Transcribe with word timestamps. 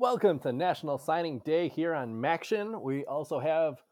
Welcome 0.00 0.38
to 0.38 0.52
National 0.54 0.96
Signing 0.96 1.40
Day 1.40 1.68
here 1.68 1.92
on 1.92 2.14
Maction. 2.14 2.80
We 2.80 3.04
also 3.04 3.38
have 3.38 3.82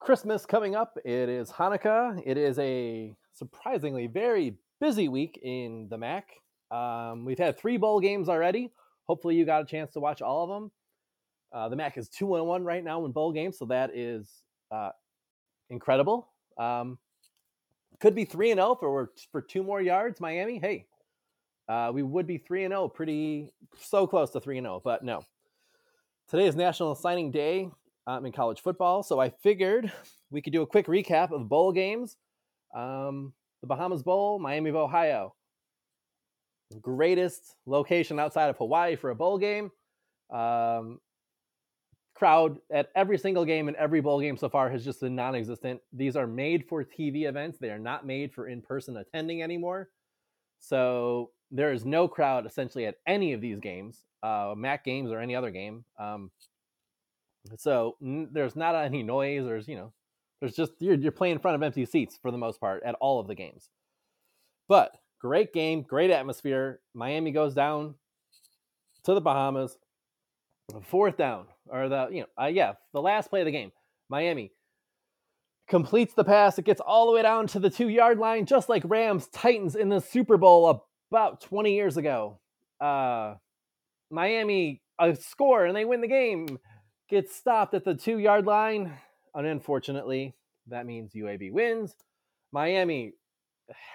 Christmas 0.00 0.46
coming 0.46 0.74
up. 0.74 0.96
It 1.04 1.28
is 1.28 1.50
Hanukkah. 1.50 2.22
It 2.24 2.38
is 2.38 2.58
a 2.58 3.14
surprisingly 3.34 4.06
very 4.06 4.56
busy 4.80 5.08
week 5.08 5.38
in 5.42 5.88
the 5.90 5.98
MAC. 5.98 6.30
Um, 6.70 7.26
we've 7.26 7.38
had 7.38 7.58
three 7.58 7.76
bowl 7.76 8.00
games 8.00 8.30
already. 8.30 8.72
Hopefully, 9.08 9.36
you 9.36 9.44
got 9.44 9.60
a 9.60 9.66
chance 9.66 9.92
to 9.92 10.00
watch 10.00 10.22
all 10.22 10.44
of 10.44 10.48
them. 10.48 10.72
Uh, 11.52 11.68
the 11.68 11.76
MAC 11.76 11.98
is 11.98 12.08
two 12.08 12.36
and 12.36 12.46
one 12.46 12.64
right 12.64 12.82
now 12.82 13.04
in 13.04 13.12
bowl 13.12 13.30
games, 13.30 13.58
so 13.58 13.66
that 13.66 13.94
is 13.94 14.40
uh, 14.70 14.88
incredible. 15.68 16.30
Um, 16.56 16.96
could 18.00 18.14
be 18.14 18.24
three 18.24 18.52
and 18.52 18.58
zero 18.58 18.74
for 18.74 19.12
for 19.30 19.42
two 19.42 19.62
more 19.62 19.82
yards. 19.82 20.18
Miami, 20.18 20.58
hey, 20.58 20.86
uh, 21.68 21.90
we 21.92 22.02
would 22.02 22.26
be 22.26 22.38
3 22.38 22.64
and 22.64 22.72
0, 22.72 22.88
pretty 22.88 23.50
so 23.78 24.06
close 24.06 24.30
to 24.30 24.40
3 24.40 24.58
and 24.58 24.64
0, 24.66 24.80
but 24.84 25.04
no. 25.04 25.22
Today 26.28 26.46
is 26.46 26.56
National 26.56 26.94
Signing 26.94 27.30
Day 27.30 27.70
um, 28.06 28.26
in 28.26 28.32
college 28.32 28.60
football, 28.60 29.02
so 29.02 29.20
I 29.20 29.30
figured 29.30 29.92
we 30.30 30.40
could 30.40 30.52
do 30.52 30.62
a 30.62 30.66
quick 30.66 30.86
recap 30.86 31.32
of 31.32 31.48
bowl 31.48 31.72
games. 31.72 32.16
Um, 32.74 33.32
the 33.60 33.66
Bahamas 33.66 34.02
Bowl, 34.02 34.38
Miami 34.38 34.70
of 34.70 34.76
Ohio. 34.76 35.34
Greatest 36.80 37.56
location 37.64 38.18
outside 38.18 38.48
of 38.48 38.56
Hawaii 38.56 38.96
for 38.96 39.10
a 39.10 39.14
bowl 39.14 39.38
game. 39.38 39.70
Um, 40.30 40.98
crowd 42.14 42.58
at 42.72 42.90
every 42.96 43.18
single 43.18 43.44
game 43.44 43.68
and 43.68 43.76
every 43.76 44.00
bowl 44.00 44.20
game 44.20 44.36
so 44.36 44.48
far 44.48 44.70
has 44.70 44.84
just 44.84 45.00
been 45.00 45.14
non-existent. 45.14 45.80
These 45.92 46.16
are 46.16 46.26
made 46.26 46.66
for 46.66 46.82
TV 46.82 47.28
events. 47.28 47.58
They 47.58 47.70
are 47.70 47.78
not 47.78 48.06
made 48.06 48.32
for 48.32 48.48
in-person 48.48 48.96
attending 48.96 49.42
anymore. 49.42 49.90
So 50.58 51.30
there 51.50 51.72
is 51.72 51.84
no 51.84 52.08
crowd 52.08 52.46
essentially 52.46 52.86
at 52.86 52.96
any 53.06 53.32
of 53.32 53.40
these 53.40 53.60
games, 53.60 54.00
uh, 54.22 54.54
MAC 54.56 54.84
games 54.84 55.10
or 55.10 55.20
any 55.20 55.36
other 55.36 55.50
game. 55.50 55.84
Um, 55.98 56.30
so 57.56 57.96
n- 58.02 58.28
there's 58.32 58.56
not 58.56 58.74
any 58.74 59.02
noise. 59.02 59.44
There's 59.44 59.68
you 59.68 59.76
know, 59.76 59.92
there's 60.40 60.54
just 60.54 60.72
you're 60.80 60.96
you're 60.96 61.12
playing 61.12 61.34
in 61.34 61.38
front 61.40 61.54
of 61.54 61.62
empty 61.62 61.86
seats 61.86 62.18
for 62.20 62.30
the 62.30 62.38
most 62.38 62.60
part 62.60 62.82
at 62.84 62.96
all 63.00 63.20
of 63.20 63.26
the 63.26 63.34
games. 63.34 63.70
But 64.68 64.96
great 65.20 65.52
game, 65.52 65.82
great 65.82 66.10
atmosphere. 66.10 66.80
Miami 66.94 67.30
goes 67.30 67.54
down 67.54 67.94
to 69.04 69.14
the 69.14 69.20
Bahamas. 69.20 69.78
Fourth 70.82 71.16
down, 71.16 71.46
or 71.68 71.88
the 71.88 72.08
you 72.10 72.20
know, 72.22 72.42
uh, 72.42 72.46
yeah, 72.46 72.72
the 72.92 73.00
last 73.00 73.30
play 73.30 73.40
of 73.40 73.46
the 73.46 73.52
game. 73.52 73.70
Miami 74.08 74.50
completes 75.68 76.14
the 76.14 76.24
pass. 76.24 76.58
It 76.58 76.64
gets 76.64 76.80
all 76.80 77.06
the 77.06 77.12
way 77.12 77.22
down 77.22 77.46
to 77.48 77.60
the 77.60 77.70
two 77.70 77.88
yard 77.88 78.18
line, 78.18 78.46
just 78.46 78.68
like 78.68 78.82
Rams 78.84 79.28
Titans 79.28 79.76
in 79.76 79.88
the 79.88 80.00
Super 80.00 80.36
Bowl 80.36 80.66
about 81.10 81.40
20 81.40 81.74
years 81.74 81.96
ago. 81.96 82.38
Uh, 82.80 83.34
Miami 84.10 84.82
a 84.98 85.14
score 85.14 85.66
and 85.66 85.76
they 85.76 85.84
win 85.84 86.00
the 86.00 86.08
game. 86.08 86.58
Gets 87.08 87.34
stopped 87.34 87.74
at 87.74 87.84
the 87.84 87.94
two 87.94 88.18
yard 88.18 88.46
line. 88.46 88.92
And 89.34 89.46
unfortunately, 89.46 90.34
that 90.68 90.86
means 90.86 91.12
UAB 91.14 91.52
wins. 91.52 91.94
Miami, 92.52 93.12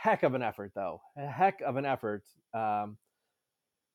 heck 0.02 0.24
of 0.24 0.34
an 0.36 0.44
effort 0.44 0.72
though. 0.76 1.02
A 1.18 1.26
heck 1.26 1.62
of 1.62 1.78
an 1.78 1.86
effort. 1.86 2.24
Um, 2.54 2.98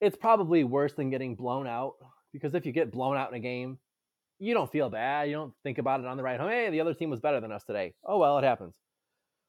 it's 0.00 0.16
probably 0.16 0.64
worse 0.64 0.92
than 0.92 1.10
getting 1.10 1.36
blown 1.36 1.66
out 1.66 1.94
because 2.32 2.54
if 2.54 2.66
you 2.66 2.72
get 2.72 2.92
blown 2.92 3.16
out 3.16 3.30
in 3.30 3.36
a 3.36 3.40
game, 3.40 3.78
you 4.38 4.52
don't 4.52 4.70
feel 4.70 4.90
bad. 4.90 5.28
You 5.28 5.34
don't 5.36 5.54
think 5.62 5.78
about 5.78 6.00
it 6.00 6.06
on 6.06 6.18
the 6.18 6.22
right 6.22 6.38
home. 6.38 6.50
Hey, 6.50 6.68
the 6.68 6.80
other 6.80 6.92
team 6.92 7.08
was 7.08 7.20
better 7.20 7.40
than 7.40 7.52
us 7.52 7.64
today. 7.64 7.94
Oh 8.04 8.18
well, 8.18 8.38
it 8.38 8.44
happens 8.44 8.74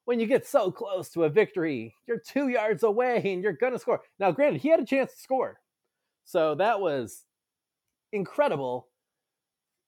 when 0.08 0.22
you 0.22 0.26
get 0.26 0.48
so 0.48 0.72
close 0.72 1.10
to 1.10 1.26
a 1.26 1.30
victory, 1.30 1.94
you're 2.08 2.18
two 2.26 2.48
yards 2.48 2.84
away 2.84 3.22
and 3.26 3.44
you're 3.44 3.52
going 3.52 3.74
to 3.74 3.80
score. 3.80 4.00
Now, 4.20 4.32
granted, 4.32 4.62
he 4.62 4.70
had 4.70 4.80
a 4.80 4.86
chance 4.86 5.12
to 5.12 5.20
score. 5.20 5.60
So 6.24 6.56
that 6.56 6.80
was 6.80 7.26
incredible. 8.14 8.88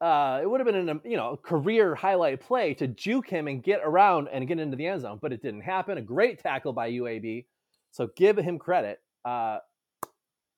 Uh, 0.01 0.41
it 0.43 0.49
would 0.49 0.59
have 0.59 0.67
been 0.67 0.89
a 0.89 0.99
you 1.05 1.15
know 1.15 1.39
career 1.41 1.95
highlight 1.95 2.41
play 2.41 2.73
to 2.73 2.87
juke 2.87 3.29
him 3.29 3.47
and 3.47 3.63
get 3.63 3.79
around 3.81 4.27
and 4.27 4.45
get 4.45 4.59
into 4.59 4.75
the 4.75 4.87
end 4.87 5.01
zone, 5.03 5.19
but 5.21 5.31
it 5.31 5.41
didn't 5.41 5.61
happen. 5.61 5.97
A 5.97 6.01
great 6.01 6.43
tackle 6.43 6.73
by 6.73 6.91
UAB, 6.91 7.45
so 7.91 8.09
give 8.17 8.37
him 8.37 8.59
credit. 8.59 8.99
Uh, 9.23 9.59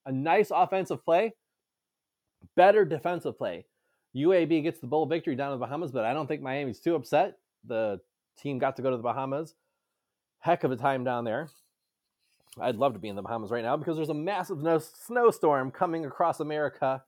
a 0.08 0.12
nice 0.12 0.50
offensive 0.50 1.06
play, 1.06 1.36
better 2.56 2.84
defensive 2.84 3.38
play. 3.38 3.66
UAB 4.16 4.64
gets 4.64 4.80
the 4.80 4.88
bowl 4.88 5.06
victory 5.06 5.36
down 5.36 5.54
in 5.54 5.60
the 5.60 5.66
Bahamas, 5.66 5.92
but 5.92 6.04
I 6.04 6.14
don't 6.14 6.26
think 6.26 6.42
Miami's 6.42 6.80
too 6.80 6.96
upset. 6.96 7.38
The 7.68 8.00
team 8.38 8.60
got 8.60 8.76
to 8.76 8.82
go 8.82 8.92
to 8.92 8.98
the 8.98 9.04
Bahamas. 9.04 9.56
Heck 10.40 10.64
of 10.64 10.72
a 10.72 10.76
time 10.76 11.04
down 11.04 11.24
there. 11.24 11.50
I'd 12.60 12.76
love 12.76 12.94
to 12.94 13.00
be 13.00 13.08
in 13.08 13.16
the 13.16 13.22
Bahamas 13.22 13.52
right 13.52 13.64
now 13.64 13.78
because 13.78 13.96
there's 13.96 14.10
a 14.10 14.14
massive 14.14 14.60
snowstorm 15.06 15.72
coming 15.72 16.06
across 16.06 16.40
America 16.40 17.04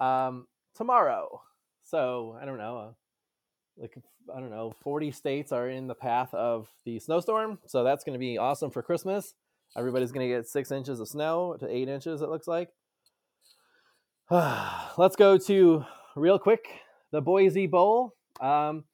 um, 0.00 0.46
tomorrow. 0.74 1.42
So 1.84 2.38
I 2.40 2.44
don't 2.46 2.58
know, 2.58 2.78
uh, 2.78 2.92
like 3.76 3.96
I 4.34 4.40
don't 4.40 4.50
know, 4.50 4.72
40 4.82 5.10
states 5.10 5.52
are 5.52 5.68
in 5.68 5.88
the 5.88 5.94
path 5.94 6.32
of 6.32 6.68
the 6.84 6.98
snowstorm. 6.98 7.58
So 7.66 7.84
that's 7.84 8.04
going 8.04 8.14
to 8.14 8.18
be 8.18 8.38
awesome 8.38 8.70
for 8.70 8.82
Christmas. 8.82 9.34
Everybody's 9.76 10.12
going 10.12 10.28
to 10.28 10.34
get 10.34 10.48
six 10.48 10.70
inches 10.70 11.00
of 11.00 11.08
snow 11.08 11.56
to 11.60 11.68
eight 11.68 11.88
inches. 11.88 12.22
It 12.22 12.28
looks 12.28 12.46
like. 12.46 12.70
Let's 14.30 15.16
go 15.16 15.36
to 15.36 15.84
real 16.16 16.38
quick 16.38 16.66
the 17.10 17.20
Boise 17.20 17.66
Bowl. 17.66 18.14
Um, 18.40 18.84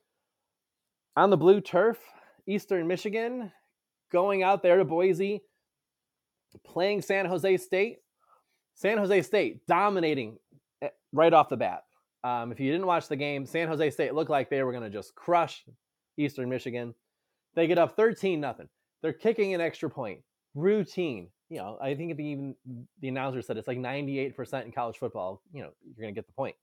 on 1.18 1.30
the 1.30 1.36
blue 1.36 1.60
turf, 1.60 1.98
Eastern 2.46 2.86
Michigan, 2.86 3.50
going 4.12 4.44
out 4.44 4.62
there 4.62 4.76
to 4.76 4.84
Boise, 4.84 5.42
playing 6.64 7.02
San 7.02 7.26
Jose 7.26 7.56
State. 7.56 7.98
San 8.74 8.98
Jose 8.98 9.22
State 9.22 9.66
dominating 9.66 10.38
eh, 10.80 10.88
right 11.12 11.32
off 11.32 11.48
the 11.48 11.56
bat. 11.56 11.82
Um, 12.22 12.52
if 12.52 12.60
you 12.60 12.70
didn't 12.70 12.86
watch 12.86 13.08
the 13.08 13.16
game, 13.16 13.44
San 13.46 13.66
Jose 13.66 13.90
State 13.90 14.14
looked 14.14 14.30
like 14.30 14.48
they 14.48 14.62
were 14.62 14.70
going 14.70 14.84
to 14.84 14.90
just 14.90 15.16
crush 15.16 15.64
Eastern 16.16 16.48
Michigan. 16.48 16.94
They 17.56 17.66
get 17.66 17.78
up 17.78 17.96
13 17.96 18.40
nothing. 18.40 18.68
They're 19.02 19.12
kicking 19.12 19.54
an 19.54 19.60
extra 19.60 19.90
point. 19.90 20.20
Routine. 20.54 21.30
You 21.50 21.58
know, 21.58 21.78
I 21.80 21.94
think 21.96 22.18
even 22.20 22.54
the 23.00 23.08
announcer 23.08 23.42
said 23.42 23.56
it's 23.56 23.66
like 23.66 23.78
98% 23.78 24.64
in 24.64 24.70
college 24.70 24.98
football. 24.98 25.42
You 25.52 25.62
know, 25.62 25.70
you're 25.84 26.02
going 26.02 26.14
to 26.14 26.18
get 26.18 26.28
the 26.28 26.32
point. 26.32 26.54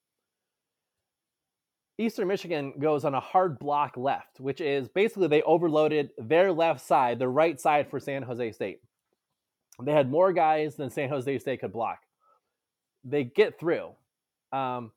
Eastern 1.97 2.27
Michigan 2.27 2.73
goes 2.79 3.05
on 3.05 3.13
a 3.13 3.19
hard 3.19 3.57
block 3.57 3.95
left, 3.95 4.39
which 4.39 4.59
is 4.59 4.89
basically 4.89 5.27
they 5.27 5.41
overloaded 5.43 6.11
their 6.17 6.51
left 6.51 6.81
side, 6.85 7.19
the 7.19 7.27
right 7.27 7.59
side 7.59 7.89
for 7.89 7.99
San 7.99 8.21
Jose 8.23 8.51
State. 8.51 8.81
They 9.81 9.93
had 9.93 10.09
more 10.09 10.33
guys 10.33 10.75
than 10.75 10.89
San 10.89 11.09
Jose 11.09 11.39
State 11.39 11.61
could 11.61 11.71
block. 11.71 11.99
They 13.03 13.23
get 13.23 13.59
through. 13.59 13.91
Um, 14.51 14.91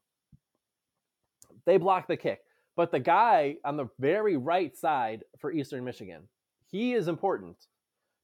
they 1.66 1.76
block 1.76 2.09
the 2.09 2.16
kick. 2.16 2.41
But 2.76 2.91
the 2.92 3.00
guy 3.00 3.56
on 3.65 3.76
the 3.76 3.88
very 3.98 4.36
right 4.36 4.76
side 4.76 5.25
for 5.38 5.53
Eastern 5.53 5.84
Michigan, 5.84 6.22
he 6.70 6.94
is 6.94 7.09
important 7.09 7.56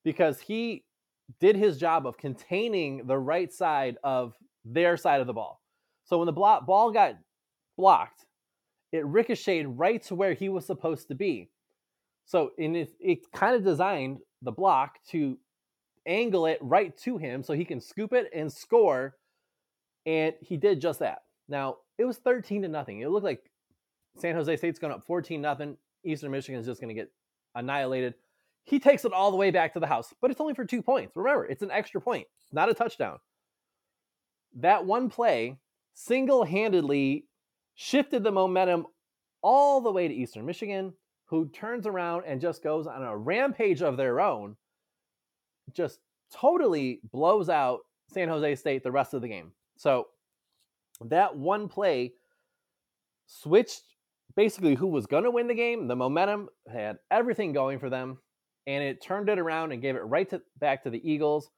because 0.04 0.41
he 0.41 0.84
did 1.41 1.56
his 1.56 1.78
job 1.78 2.06
of 2.06 2.16
containing 2.16 3.06
the 3.06 3.18
right 3.18 3.52
side 3.52 3.98
of 4.04 4.34
their 4.64 4.96
side 4.96 5.20
of 5.20 5.26
the 5.26 5.32
ball. 5.32 5.60
So 6.04 6.18
when 6.18 6.26
the 6.26 6.32
ball 6.32 6.92
got 6.92 7.16
blocked, 7.76 8.26
it 8.94 9.05
ricocheted 9.06 9.66
right 9.77 10.00
to 10.05 10.15
where 10.15 10.34
he 10.34 10.49
was 10.49 10.65
supposed 10.65 11.09
to 11.09 11.16
be. 11.16 11.50
So 12.27 12.53
in 12.59 12.77
it, 12.77 12.93
it 13.00 13.32
kind 13.32 13.56
of 13.56 13.65
designed 13.65 14.21
the 14.41 14.53
block 14.53 15.00
to 15.09 15.37
angle 16.06 16.47
it 16.47 16.59
right 16.60 16.97
to 16.99 17.19
him 17.19 17.43
so 17.43 17.54
he 17.54 17.65
can 17.65 17.81
scoop 17.81 18.12
it 18.12 18.31
and 18.33 18.53
score. 18.53 19.16
And 20.06 20.34
he 20.41 20.56
did 20.56 20.81
just 20.81 21.00
that. 21.00 21.22
Now 21.49 21.78
it 21.99 22.04
was 22.04 22.19
13 22.19 22.62
to 22.62 22.69
nothing. 22.69 23.00
It 23.00 23.10
looked 23.10 23.25
like 23.25 23.50
San 24.16 24.37
Jose 24.37 24.56
State's 24.59 24.78
going 24.78 24.93
up 24.93 25.03
14 25.04 25.41
nothing. 25.41 25.77
Eastern 26.04 26.31
Michigan 26.31 26.60
is 26.60 26.66
just 26.66 26.81
going 26.81 26.94
to 26.94 27.00
get 27.00 27.10
annihilated. 27.56 28.15
He 28.62 28.78
takes 28.78 29.04
it 29.04 29.12
all 29.12 29.33
the 29.33 29.37
way 29.37 29.50
back 29.50 29.72
to 29.72 29.81
the 29.81 29.88
house, 29.88 30.15
but 30.22 30.31
it's 30.31 30.41
only 30.41 30.54
for 30.54 30.65
two 30.65 30.83
points. 30.83 31.16
Remember, 31.16 31.47
it's 31.47 31.62
an 31.62 31.72
extra 31.72 32.00
point, 32.00 32.28
not 32.53 32.69
a 32.69 32.75
touchdown. 32.75 33.19
That 34.54 34.86
one 34.86 35.10
play 35.10 35.59
single 35.95 36.45
handedly 36.45 37.27
shifted 37.74 38.22
the 38.22 38.30
momentum 38.30 38.86
all 39.44 39.82
the 39.82 39.92
way 39.92 40.08
to 40.08 40.14
Eastern 40.14 40.46
Michigan, 40.46 40.94
who 41.26 41.48
turns 41.50 41.86
around 41.86 42.24
and 42.26 42.41
just 42.41 42.64
goes 42.64 42.86
on 42.86 43.02
a 43.02 43.16
rampage 43.16 43.82
of 43.82 43.98
their 43.98 44.20
own, 44.20 44.56
just 45.72 46.00
totally 46.32 47.00
blows 47.12 47.50
out 47.50 47.80
San 48.10 48.28
Jose 48.28 48.56
State 48.56 48.82
the 48.82 48.91
rest 48.91 49.12
of 49.12 49.20
the 49.20 49.28
game. 49.28 49.52
So 49.76 50.08
that 51.02 51.36
one 51.36 51.68
play 51.68 52.14
switched 53.26 53.82
basically 54.34 54.74
who 54.74 54.86
was 54.86 55.06
going 55.06 55.24
to 55.24 55.30
win 55.30 55.46
the 55.46 55.54
game. 55.54 55.88
The 55.88 55.96
momentum 55.96 56.48
had 56.72 56.96
everything 57.10 57.52
going 57.52 57.78
for 57.78 57.91
them, 57.91 58.18
and 58.66 58.82
it 58.82 59.02
turned 59.02 59.28
it 59.28 59.38
around 59.38 59.72
and 59.72 59.82
gave 59.82 59.94
it 59.94 60.00
right 60.00 60.28
to, 60.30 60.41
back 60.58 60.82
to 60.84 60.91
the 60.91 61.06
Eagles. 61.08 61.50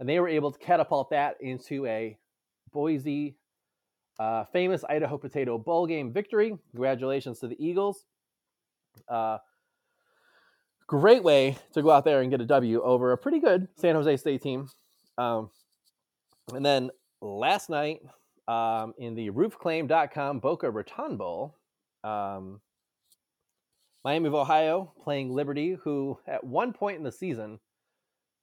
And 0.00 0.08
they 0.08 0.20
were 0.20 0.28
able 0.28 0.52
to 0.52 0.58
catapult 0.58 1.10
that 1.10 1.36
into 1.40 1.86
a 1.86 2.18
Boise 2.72 3.36
uh, 4.18 4.44
famous 4.52 4.84
Idaho 4.88 5.18
Potato 5.18 5.58
Bowl 5.58 5.86
game 5.86 6.12
victory. 6.12 6.56
Congratulations 6.72 7.38
to 7.40 7.48
the 7.48 7.56
Eagles. 7.64 8.04
Uh, 9.08 9.38
great 10.86 11.22
way 11.22 11.56
to 11.72 11.82
go 11.82 11.90
out 11.90 12.04
there 12.04 12.20
and 12.20 12.30
get 12.30 12.40
a 12.40 12.46
W 12.46 12.82
over 12.82 13.12
a 13.12 13.18
pretty 13.18 13.40
good 13.40 13.68
San 13.76 13.94
Jose 13.94 14.16
State 14.18 14.42
team. 14.42 14.68
Um, 15.18 15.50
and 16.52 16.64
then 16.64 16.90
last 17.20 17.70
night, 17.70 18.00
um, 18.48 18.94
in 18.98 19.14
the 19.14 19.30
roofclaim.com 19.30 20.40
Boca 20.40 20.70
Raton 20.70 21.16
Bowl. 21.16 21.56
Um, 22.04 22.60
Miami 24.04 24.26
of 24.26 24.34
Ohio 24.34 24.92
playing 25.02 25.30
Liberty, 25.30 25.76
who 25.82 26.18
at 26.26 26.42
one 26.42 26.72
point 26.72 26.98
in 26.98 27.04
the 27.04 27.12
season 27.12 27.60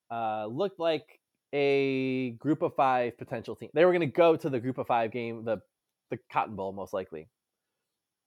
uh, 0.10 0.46
looked 0.46 0.80
like 0.80 1.19
a 1.54 2.32
group 2.32 2.62
of 2.62 2.76
five 2.76 3.18
potential 3.18 3.56
team. 3.56 3.70
They 3.74 3.86
were 3.86 3.92
going 3.92 4.02
to 4.02 4.08
go 4.08 4.36
to 4.36 4.50
the 4.50 4.60
group 4.60 4.78
of 4.78 4.88
five 4.88 5.12
game, 5.12 5.44
the 5.44 5.62
the 6.10 6.20
Cotton 6.32 6.56
Bowl, 6.56 6.72
most 6.72 6.94
likely. 6.94 7.28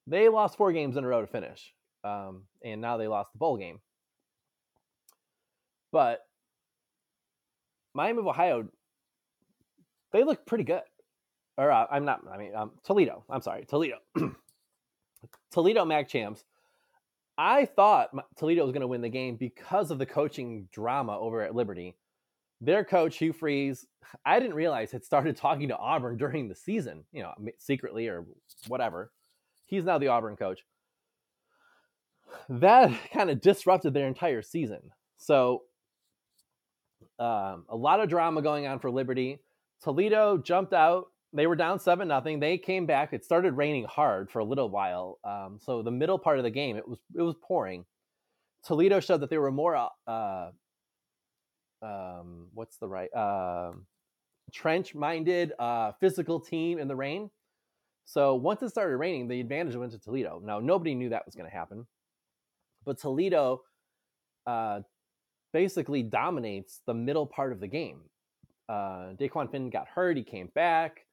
They 0.07 0.29
lost 0.29 0.57
four 0.57 0.73
games 0.73 0.97
in 0.97 1.05
a 1.05 1.07
row 1.07 1.21
to 1.21 1.27
finish, 1.27 1.73
um, 2.05 2.43
and 2.65 2.81
now 2.81 2.97
they 2.97 3.09
lost 3.09 3.33
the 3.33 3.39
bowl 3.39 3.57
game. 3.57 3.81
But 5.91 6.21
Miami 7.95 8.21
of 8.21 8.27
Ohio, 8.27 8.69
they 10.13 10.25
look 10.25 10.47
pretty 10.47 10.65
good. 10.65 10.83
Or 11.59 11.71
uh, 11.71 11.87
I'm 11.91 12.05
not. 12.05 12.23
I 12.33 12.39
mean 12.39 12.55
um, 12.55 12.73
Toledo. 12.85 13.25
I'm 13.29 13.43
sorry, 13.43 13.65
Toledo. 13.67 13.99
Toledo 15.53 15.85
Mac 15.85 16.09
champs. 16.09 16.45
I 17.39 17.67
thought 17.67 18.11
Toledo 18.37 18.63
was 18.63 18.73
going 18.73 18.83
to 18.83 18.87
win 18.87 19.01
the 19.01 19.09
game 19.09 19.37
because 19.37 19.91
of 19.91 19.99
the 19.99 20.07
coaching 20.07 20.69
drama 20.73 21.19
over 21.19 21.43
at 21.43 21.55
Liberty. 21.55 21.97
Their 22.63 22.85
coach 22.85 23.19
Hugh 23.19 23.33
Freeze, 23.33 23.85
I 24.25 24.39
didn't 24.39 24.55
realize 24.55 24.93
had 24.93 25.05
started 25.05 25.37
talking 25.37 25.69
to 25.69 25.77
Auburn 25.77 26.17
during 26.17 26.49
the 26.49 26.55
season. 26.55 27.05
You 27.13 27.25
know, 27.25 27.33
secretly 27.59 28.07
or 28.07 28.25
whatever. 28.69 29.13
He's 29.67 29.85
now 29.85 29.99
the 29.99 30.09
Auburn 30.09 30.37
coach. 30.37 30.65
That 32.49 32.93
kind 33.13 33.31
of 33.31 33.41
disrupted 33.41 33.93
their 33.93 34.07
entire 34.07 34.43
season. 34.43 34.81
So 35.17 35.63
um, 37.19 37.65
a 37.69 37.77
lot 37.77 38.01
of 38.01 38.09
drama 38.09 38.43
going 38.43 38.67
on 38.67 38.79
for 38.79 38.91
Liberty. 38.91 39.41
Toledo 39.83 40.39
jumped 40.39 40.73
out. 40.73 41.07
They 41.33 41.49
were 41.49 41.57
down 41.57 41.81
seven 41.81 42.07
nothing. 42.07 42.39
They 42.39 42.59
came 42.59 42.87
back. 42.87 43.13
It 43.13 43.25
started 43.25 43.55
raining 43.55 43.87
hard 43.87 44.31
for 44.31 44.39
a 44.39 44.45
little 44.45 44.69
while. 44.69 45.19
Um, 45.25 45.59
so 45.61 45.83
the 45.83 45.91
middle 45.91 46.19
part 46.19 46.39
of 46.39 46.45
the 46.45 46.51
game, 46.51 46.77
it 46.77 46.87
was 46.87 46.99
it 47.17 47.23
was 47.23 47.35
pouring. 47.43 47.87
Toledo 48.65 49.01
showed 49.01 49.21
that 49.21 49.31
they 49.31 49.39
were 49.39 49.51
more 49.51 49.75
uh, 50.07 50.51
um, 51.83 52.49
what's 52.55 52.77
the 52.79 52.89
right 52.89 53.13
uh, 53.15 53.73
trench 54.53 54.95
minded 54.95 55.53
uh, 55.59 55.93
physical 56.01 56.41
team 56.41 56.79
in 56.79 56.89
the 56.89 56.97
rain. 56.97 57.31
So 58.05 58.35
once 58.35 58.63
it 58.63 58.71
started 58.71 58.97
raining, 58.97 59.29
the 59.29 59.41
advantage 59.41 59.77
went 59.77 59.93
to 59.93 59.99
Toledo. 59.99 60.41
Now 60.45 60.59
nobody 60.61 60.95
knew 60.95 61.09
that 61.11 61.25
was 61.27 61.35
going 61.35 61.49
to 61.49 61.57
happen, 61.57 61.87
but 62.85 62.99
Toledo 62.99 63.63
uh, 64.47 64.81
basically 65.53 66.03
dominates 66.03 66.81
the 66.87 66.95
middle 66.95 67.27
part 67.27 67.53
of 67.53 67.61
the 67.61 67.69
game. 67.69 68.01
Uh, 68.69 69.15
Dequan 69.19 69.51
Finn 69.51 69.71
got 69.71 69.87
hurt. 69.89 70.17
He 70.17 70.23
came 70.23 70.49
back. 70.55 71.05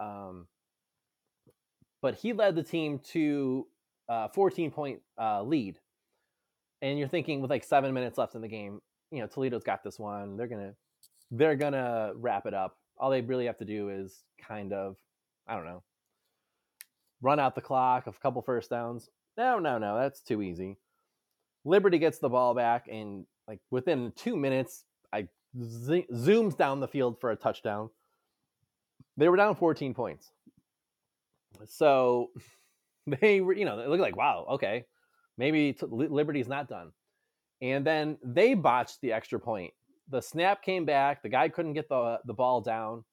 Um, 0.00 0.46
but 2.02 2.14
he 2.14 2.32
led 2.32 2.54
the 2.54 2.62
team 2.62 2.98
to 3.12 3.66
a 4.08 4.28
14 4.28 4.70
point 4.70 5.00
uh, 5.20 5.42
lead. 5.42 5.78
And 6.82 6.98
you're 6.98 7.08
thinking 7.08 7.40
with 7.40 7.50
like 7.50 7.64
seven 7.64 7.94
minutes 7.94 8.18
left 8.18 8.34
in 8.34 8.42
the 8.42 8.48
game, 8.48 8.80
you 9.14 9.20
know, 9.20 9.26
Toledo's 9.26 9.62
got 9.62 9.82
this 9.84 9.98
one. 9.98 10.36
They're 10.36 10.46
gonna 10.48 10.74
they're 11.30 11.56
gonna 11.56 12.12
wrap 12.16 12.46
it 12.46 12.54
up. 12.54 12.76
All 12.98 13.10
they 13.10 13.20
really 13.20 13.46
have 13.46 13.58
to 13.58 13.64
do 13.64 13.88
is 13.90 14.22
kind 14.40 14.72
of, 14.72 14.96
I 15.46 15.56
don't 15.56 15.64
know, 15.64 15.82
run 17.22 17.40
out 17.40 17.54
the 17.54 17.60
clock, 17.60 18.06
a 18.06 18.12
couple 18.12 18.42
first 18.42 18.70
downs. 18.70 19.08
No, 19.36 19.58
no, 19.58 19.78
no, 19.78 19.98
that's 19.98 20.20
too 20.20 20.42
easy. 20.42 20.76
Liberty 21.64 21.98
gets 21.98 22.18
the 22.18 22.28
ball 22.28 22.54
back, 22.54 22.86
and 22.90 23.26
like 23.48 23.60
within 23.70 24.12
two 24.16 24.36
minutes, 24.36 24.84
I 25.12 25.28
z- 25.60 26.06
zooms 26.12 26.56
down 26.56 26.80
the 26.80 26.88
field 26.88 27.20
for 27.20 27.30
a 27.30 27.36
touchdown. 27.36 27.90
They 29.16 29.28
were 29.28 29.36
down 29.36 29.54
14 29.56 29.94
points. 29.94 30.30
So 31.66 32.30
they 33.06 33.40
were, 33.40 33.54
you 33.54 33.64
know, 33.64 33.76
they 33.76 33.86
look 33.86 34.00
like, 34.00 34.16
wow, 34.16 34.46
okay, 34.52 34.84
maybe 35.38 35.72
t- 35.72 35.86
Liberty's 35.88 36.48
not 36.48 36.68
done. 36.68 36.92
And 37.62 37.86
then 37.86 38.18
they 38.22 38.54
botched 38.54 39.00
the 39.00 39.12
extra 39.12 39.38
point. 39.38 39.72
The 40.10 40.20
snap 40.20 40.62
came 40.62 40.84
back. 40.84 41.22
The 41.22 41.28
guy 41.28 41.48
couldn't 41.48 41.74
get 41.74 41.88
the 41.88 42.18
the 42.26 42.34
ball 42.34 42.60
down 42.60 43.04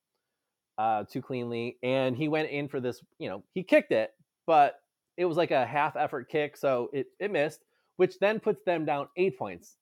uh, 0.77 1.05
too 1.05 1.21
cleanly, 1.21 1.77
and 1.83 2.15
he 2.15 2.27
went 2.27 2.49
in 2.49 2.67
for 2.67 2.79
this. 2.79 3.01
You 3.17 3.29
know, 3.29 3.43
he 3.53 3.63
kicked 3.63 3.91
it, 3.91 4.11
but 4.45 4.81
it 5.15 5.25
was 5.25 5.37
like 5.37 5.51
a 5.51 5.65
half 5.65 5.95
effort 5.95 6.29
kick, 6.29 6.57
so 6.57 6.89
it 6.91 7.07
it 7.19 7.31
missed, 7.31 7.61
which 7.95 8.19
then 8.19 8.39
puts 8.39 8.63
them 8.63 8.83
down 8.83 9.07
eight 9.15 9.37
points 9.37 9.77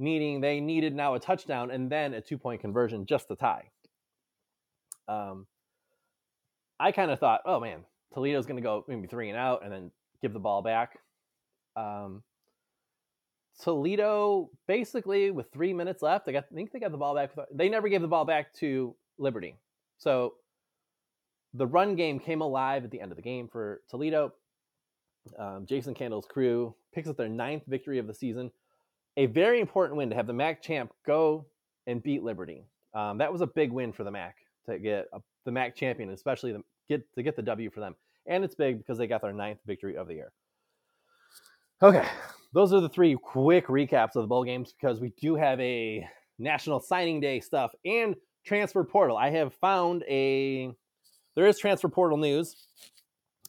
meaning 0.00 0.40
they 0.40 0.60
needed 0.60 0.94
now 0.94 1.14
a 1.14 1.20
touchdown 1.20 1.70
and 1.70 1.92
then 1.92 2.14
a 2.14 2.20
two 2.20 2.38
point 2.38 2.60
conversion 2.62 3.04
just 3.04 3.28
to 3.28 3.36
tie. 3.36 3.68
Um, 5.06 5.46
I 6.80 6.90
kind 6.90 7.10
of 7.10 7.20
thought, 7.20 7.42
oh 7.44 7.60
man, 7.60 7.84
Toledo's 8.14 8.46
going 8.46 8.56
to 8.56 8.62
go 8.62 8.84
maybe 8.88 9.06
three 9.06 9.28
and 9.28 9.38
out 9.38 9.62
and 9.62 9.70
then 9.70 9.90
give 10.22 10.32
the 10.32 10.38
ball 10.38 10.62
back. 10.62 10.98
Um, 11.76 12.22
Toledo 13.62 14.50
basically 14.66 15.30
with 15.30 15.50
three 15.52 15.72
minutes 15.72 16.02
left, 16.02 16.28
I, 16.28 16.32
got, 16.32 16.44
I 16.50 16.54
think 16.54 16.72
they 16.72 16.80
got 16.80 16.92
the 16.92 16.98
ball 16.98 17.14
back. 17.14 17.30
They 17.52 17.68
never 17.68 17.88
gave 17.88 18.02
the 18.02 18.08
ball 18.08 18.24
back 18.24 18.52
to 18.54 18.94
Liberty. 19.18 19.56
So 19.98 20.34
the 21.54 21.66
run 21.66 21.96
game 21.96 22.18
came 22.18 22.40
alive 22.40 22.84
at 22.84 22.90
the 22.90 23.00
end 23.00 23.12
of 23.12 23.16
the 23.16 23.22
game 23.22 23.48
for 23.48 23.82
Toledo. 23.88 24.32
Um, 25.38 25.66
Jason 25.66 25.94
Candle's 25.94 26.26
crew 26.26 26.74
picks 26.94 27.08
up 27.08 27.16
their 27.16 27.28
ninth 27.28 27.64
victory 27.66 27.98
of 27.98 28.06
the 28.06 28.14
season 28.14 28.50
a 29.16 29.26
very 29.26 29.60
important 29.60 29.96
win 29.96 30.10
to 30.10 30.16
have 30.16 30.26
the 30.26 30.32
MAC 30.32 30.62
champ 30.62 30.92
go 31.06 31.46
and 31.86 32.02
beat 32.02 32.22
Liberty. 32.22 32.64
Um, 32.94 33.18
that 33.18 33.32
was 33.32 33.40
a 33.40 33.46
big 33.46 33.72
win 33.72 33.92
for 33.92 34.04
the 34.04 34.10
MAC 34.10 34.36
to 34.66 34.78
get 34.78 35.06
a, 35.12 35.20
the 35.44 35.52
MAC 35.52 35.76
champion, 35.76 36.10
especially 36.10 36.52
the, 36.52 36.62
get 36.88 37.12
to 37.14 37.22
get 37.22 37.36
the 37.36 37.42
W 37.42 37.70
for 37.70 37.80
them. 37.80 37.94
And 38.26 38.44
it's 38.44 38.54
big 38.54 38.78
because 38.78 38.98
they 38.98 39.06
got 39.06 39.22
their 39.22 39.32
ninth 39.32 39.58
victory 39.66 39.96
of 39.96 40.08
the 40.08 40.14
year. 40.14 40.32
Okay, 41.82 42.06
those 42.52 42.72
are 42.72 42.80
the 42.80 42.88
three 42.88 43.16
quick 43.16 43.66
recaps 43.68 44.16
of 44.16 44.22
the 44.22 44.26
bowl 44.26 44.44
games 44.44 44.72
because 44.72 45.00
we 45.00 45.12
do 45.20 45.36
have 45.36 45.60
a 45.60 46.06
National 46.38 46.80
Signing 46.80 47.20
Day 47.20 47.40
stuff 47.40 47.72
and 47.84 48.16
transfer 48.44 48.82
portal. 48.82 49.16
I 49.16 49.30
have 49.30 49.54
found 49.54 50.02
a 50.08 50.72
there 51.36 51.46
is 51.46 51.58
transfer 51.58 51.88
portal 51.88 52.18
news. 52.18 52.56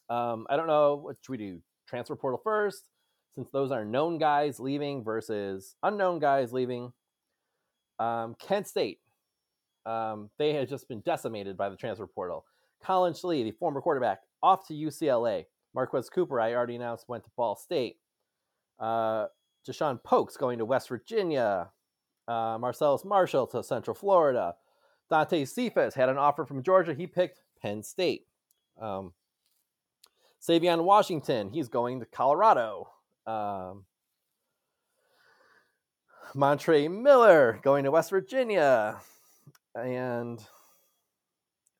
Um, 0.10 0.46
I 0.50 0.58
don't 0.58 0.68
know 0.68 0.96
what 0.96 1.18
should 1.22 1.32
we 1.32 1.38
do. 1.38 1.60
Transfer 1.88 2.16
portal 2.16 2.40
first, 2.44 2.90
since 3.36 3.50
those 3.50 3.72
are 3.72 3.84
known 3.84 4.18
guys 4.18 4.60
leaving 4.60 5.04
versus 5.04 5.76
unknown 5.84 6.20
guys 6.20 6.54
leaving. 6.54 6.94
Um, 8.00 8.36
Kent 8.40 8.68
State, 8.68 9.00
um, 9.86 10.30
they 10.38 10.54
had 10.54 10.70
just 10.70 10.88
been 10.88 11.02
decimated 11.02 11.58
by 11.58 11.70
the 11.70 11.76
transfer 11.76 12.08
portal. 12.08 12.46
Collin 12.84 13.14
Schlee, 13.14 13.44
the 13.44 13.52
former 13.52 13.82
quarterback, 13.82 14.20
off 14.42 14.68
to 14.68 14.74
UCLA. 14.74 15.46
Marquez 15.74 16.10
Cooper, 16.10 16.40
I 16.40 16.54
already 16.54 16.76
announced, 16.76 17.08
went 17.08 17.24
to 17.24 17.30
Ball 17.38 17.56
State. 17.56 17.98
Uh, 18.82 19.28
Deshaun 19.68 20.04
Pokes 20.04 20.36
going 20.36 20.58
to 20.58 20.66
West 20.66 20.90
Virginia. 20.90 21.70
Uh, 22.28 22.58
Marcellus 22.60 23.06
Marshall 23.06 23.48
to 23.48 23.64
Central 23.64 23.94
Florida. 23.94 24.56
Dante 25.10 25.46
Cephas 25.46 25.94
had 25.94 26.10
an 26.10 26.18
offer 26.18 26.46
from 26.46 26.64
Georgia. 26.64 26.94
He 26.94 27.06
picked 27.06 27.42
Penn 27.62 27.84
State. 27.84 28.26
Um, 28.80 29.14
Savion 30.42 30.84
Washington, 30.84 31.50
he's 31.50 31.70
going 31.70 32.00
to 32.00 32.06
Colorado. 32.06 32.90
Um, 33.28 33.86
Montre 36.34 36.88
Miller 36.90 37.60
going 37.62 37.84
to 37.84 37.92
West 37.92 38.10
Virginia, 38.10 39.00
and 39.76 40.40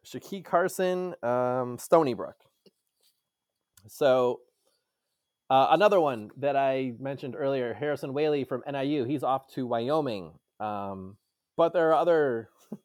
Shaquille 0.06 0.44
Carson, 0.44 1.16
um, 1.24 1.78
Stony 1.78 2.14
Brook. 2.14 2.36
So 3.88 4.42
uh, 5.52 5.68
another 5.72 6.00
one 6.00 6.32
that 6.38 6.56
I 6.56 6.94
mentioned 6.98 7.36
earlier, 7.38 7.74
Harrison 7.74 8.14
Waylee 8.14 8.48
from 8.48 8.64
NIU, 8.66 9.04
he's 9.04 9.22
off 9.22 9.50
to 9.56 9.68
Wyoming. 9.68 10.32
Um, 10.62 11.18
but 11.58 11.74
there 11.74 11.90
are 11.90 11.94
other 11.94 12.50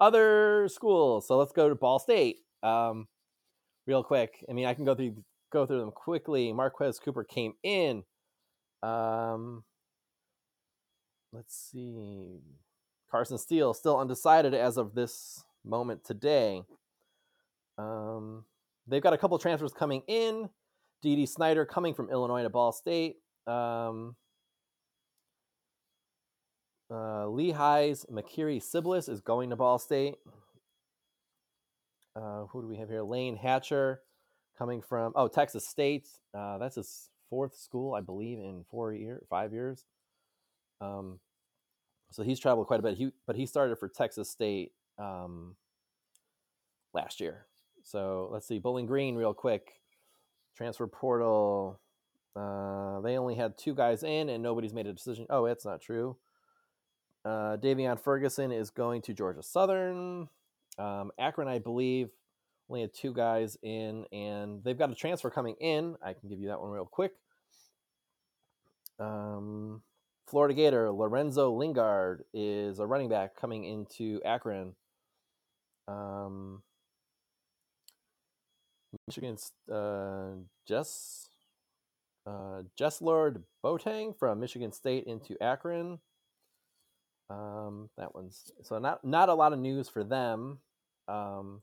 other 0.00 0.68
schools. 0.68 1.26
So 1.26 1.36
let's 1.36 1.50
go 1.50 1.68
to 1.68 1.74
Ball 1.74 1.98
State. 1.98 2.36
Um, 2.62 3.08
real 3.84 4.04
quick. 4.04 4.44
I 4.48 4.52
mean, 4.52 4.66
I 4.66 4.74
can 4.74 4.84
go 4.84 4.94
through 4.94 5.24
go 5.50 5.66
through 5.66 5.80
them 5.80 5.90
quickly. 5.90 6.52
Marquez 6.52 7.00
Cooper 7.00 7.24
came 7.24 7.54
in. 7.64 8.04
Um, 8.80 9.64
let's 11.32 11.56
see. 11.72 12.38
Carson 13.10 13.38
Steele 13.38 13.74
still 13.74 13.98
undecided 13.98 14.54
as 14.54 14.76
of 14.76 14.94
this 14.94 15.42
moment 15.64 16.04
today. 16.04 16.62
Um, 17.76 18.44
they've 18.86 19.02
got 19.02 19.14
a 19.14 19.18
couple 19.18 19.36
transfers 19.40 19.72
coming 19.72 20.02
in. 20.06 20.48
Dee 21.02 21.26
Snyder 21.26 21.64
coming 21.64 21.94
from 21.94 22.10
Illinois 22.10 22.42
to 22.42 22.50
Ball 22.50 22.72
State. 22.72 23.16
Um, 23.46 24.16
uh, 26.90 27.26
Lehigh's 27.26 28.06
Makiri 28.10 28.62
Siblis 28.62 29.08
is 29.08 29.20
going 29.20 29.50
to 29.50 29.56
Ball 29.56 29.78
State. 29.78 30.16
Uh, 32.16 32.46
who 32.46 32.62
do 32.62 32.68
we 32.68 32.76
have 32.76 32.88
here? 32.88 33.02
Layne 33.02 33.36
Hatcher 33.36 34.00
coming 34.56 34.82
from 34.82 35.12
oh 35.14 35.28
Texas 35.28 35.66
State. 35.66 36.08
Uh, 36.34 36.58
that's 36.58 36.76
his 36.76 37.10
fourth 37.30 37.56
school, 37.56 37.94
I 37.94 38.00
believe, 38.00 38.38
in 38.38 38.64
four 38.70 38.92
year, 38.92 39.22
five 39.30 39.52
years. 39.52 39.84
Um, 40.80 41.20
so 42.10 42.22
he's 42.22 42.40
traveled 42.40 42.66
quite 42.66 42.80
a 42.80 42.82
bit. 42.82 42.96
He 42.96 43.12
but 43.26 43.36
he 43.36 43.46
started 43.46 43.78
for 43.78 43.88
Texas 43.88 44.30
State 44.30 44.72
um, 44.98 45.54
last 46.92 47.20
year. 47.20 47.46
So 47.84 48.28
let's 48.32 48.46
see, 48.46 48.58
Bowling 48.58 48.86
Green, 48.86 49.14
real 49.14 49.34
quick. 49.34 49.74
Transfer 50.58 50.88
portal. 50.88 51.78
Uh, 52.34 53.00
they 53.00 53.16
only 53.16 53.36
had 53.36 53.56
two 53.56 53.74
guys 53.74 54.02
in, 54.02 54.28
and 54.28 54.42
nobody's 54.42 54.74
made 54.74 54.88
a 54.88 54.92
decision. 54.92 55.24
Oh, 55.30 55.46
that's 55.46 55.64
not 55.64 55.80
true. 55.80 56.16
Uh, 57.24 57.56
Davion 57.56 57.98
Ferguson 57.98 58.50
is 58.50 58.70
going 58.70 59.02
to 59.02 59.14
Georgia 59.14 59.42
Southern. 59.42 60.28
Um, 60.76 61.12
Akron, 61.16 61.46
I 61.46 61.60
believe, 61.60 62.10
only 62.68 62.80
had 62.80 62.92
two 62.92 63.12
guys 63.12 63.56
in, 63.62 64.04
and 64.12 64.64
they've 64.64 64.76
got 64.76 64.90
a 64.90 64.96
transfer 64.96 65.30
coming 65.30 65.54
in. 65.60 65.94
I 66.02 66.12
can 66.12 66.28
give 66.28 66.40
you 66.40 66.48
that 66.48 66.60
one 66.60 66.70
real 66.70 66.84
quick. 66.84 67.12
Um, 68.98 69.82
Florida 70.26 70.54
Gator 70.54 70.90
Lorenzo 70.90 71.52
Lingard 71.52 72.24
is 72.34 72.80
a 72.80 72.86
running 72.86 73.08
back 73.08 73.36
coming 73.36 73.62
into 73.62 74.20
Akron. 74.24 74.74
Um, 75.86 76.62
Michigan's 79.06 79.52
uh, 79.72 80.32
Jess 80.66 81.28
uh, 82.26 82.62
Jess 82.76 83.00
Lord 83.00 83.42
Boateng 83.64 84.16
from 84.18 84.40
Michigan 84.40 84.72
State 84.72 85.04
into 85.04 85.42
Akron. 85.42 85.98
Um, 87.30 87.90
that 87.96 88.14
one's 88.14 88.50
so 88.62 88.78
not 88.78 89.04
not 89.04 89.28
a 89.28 89.34
lot 89.34 89.52
of 89.52 89.58
news 89.58 89.88
for 89.88 90.04
them. 90.04 90.58
Um, 91.08 91.62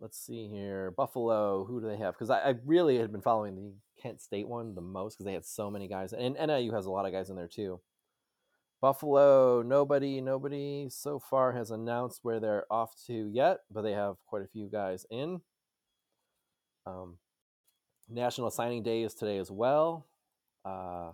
let's 0.00 0.18
see 0.18 0.48
here, 0.48 0.92
Buffalo. 0.92 1.64
Who 1.64 1.80
do 1.80 1.88
they 1.88 1.96
have? 1.96 2.14
Because 2.14 2.30
I, 2.30 2.38
I, 2.40 2.54
really 2.64 2.98
had 2.98 3.12
been 3.12 3.20
following 3.20 3.54
the 3.54 3.72
Kent 4.00 4.20
State 4.20 4.48
one 4.48 4.74
the 4.74 4.80
most 4.80 5.14
because 5.14 5.26
they 5.26 5.32
had 5.32 5.44
so 5.44 5.70
many 5.70 5.88
guys, 5.88 6.12
and 6.12 6.34
NIU 6.34 6.72
has 6.72 6.86
a 6.86 6.90
lot 6.90 7.06
of 7.06 7.12
guys 7.12 7.30
in 7.30 7.36
there 7.36 7.48
too. 7.48 7.80
Buffalo, 8.80 9.62
nobody, 9.62 10.20
nobody 10.20 10.88
so 10.88 11.18
far 11.18 11.52
has 11.52 11.70
announced 11.70 12.20
where 12.22 12.38
they're 12.38 12.64
off 12.70 12.94
to 13.06 13.28
yet, 13.32 13.58
but 13.70 13.82
they 13.82 13.92
have 13.92 14.16
quite 14.26 14.42
a 14.42 14.48
few 14.48 14.68
guys 14.68 15.04
in. 15.10 15.40
Um, 16.86 17.18
National 18.08 18.50
Signing 18.50 18.82
Day 18.82 19.02
is 19.02 19.14
today 19.14 19.38
as 19.38 19.50
well. 19.50 20.06
Uh, 20.64 21.10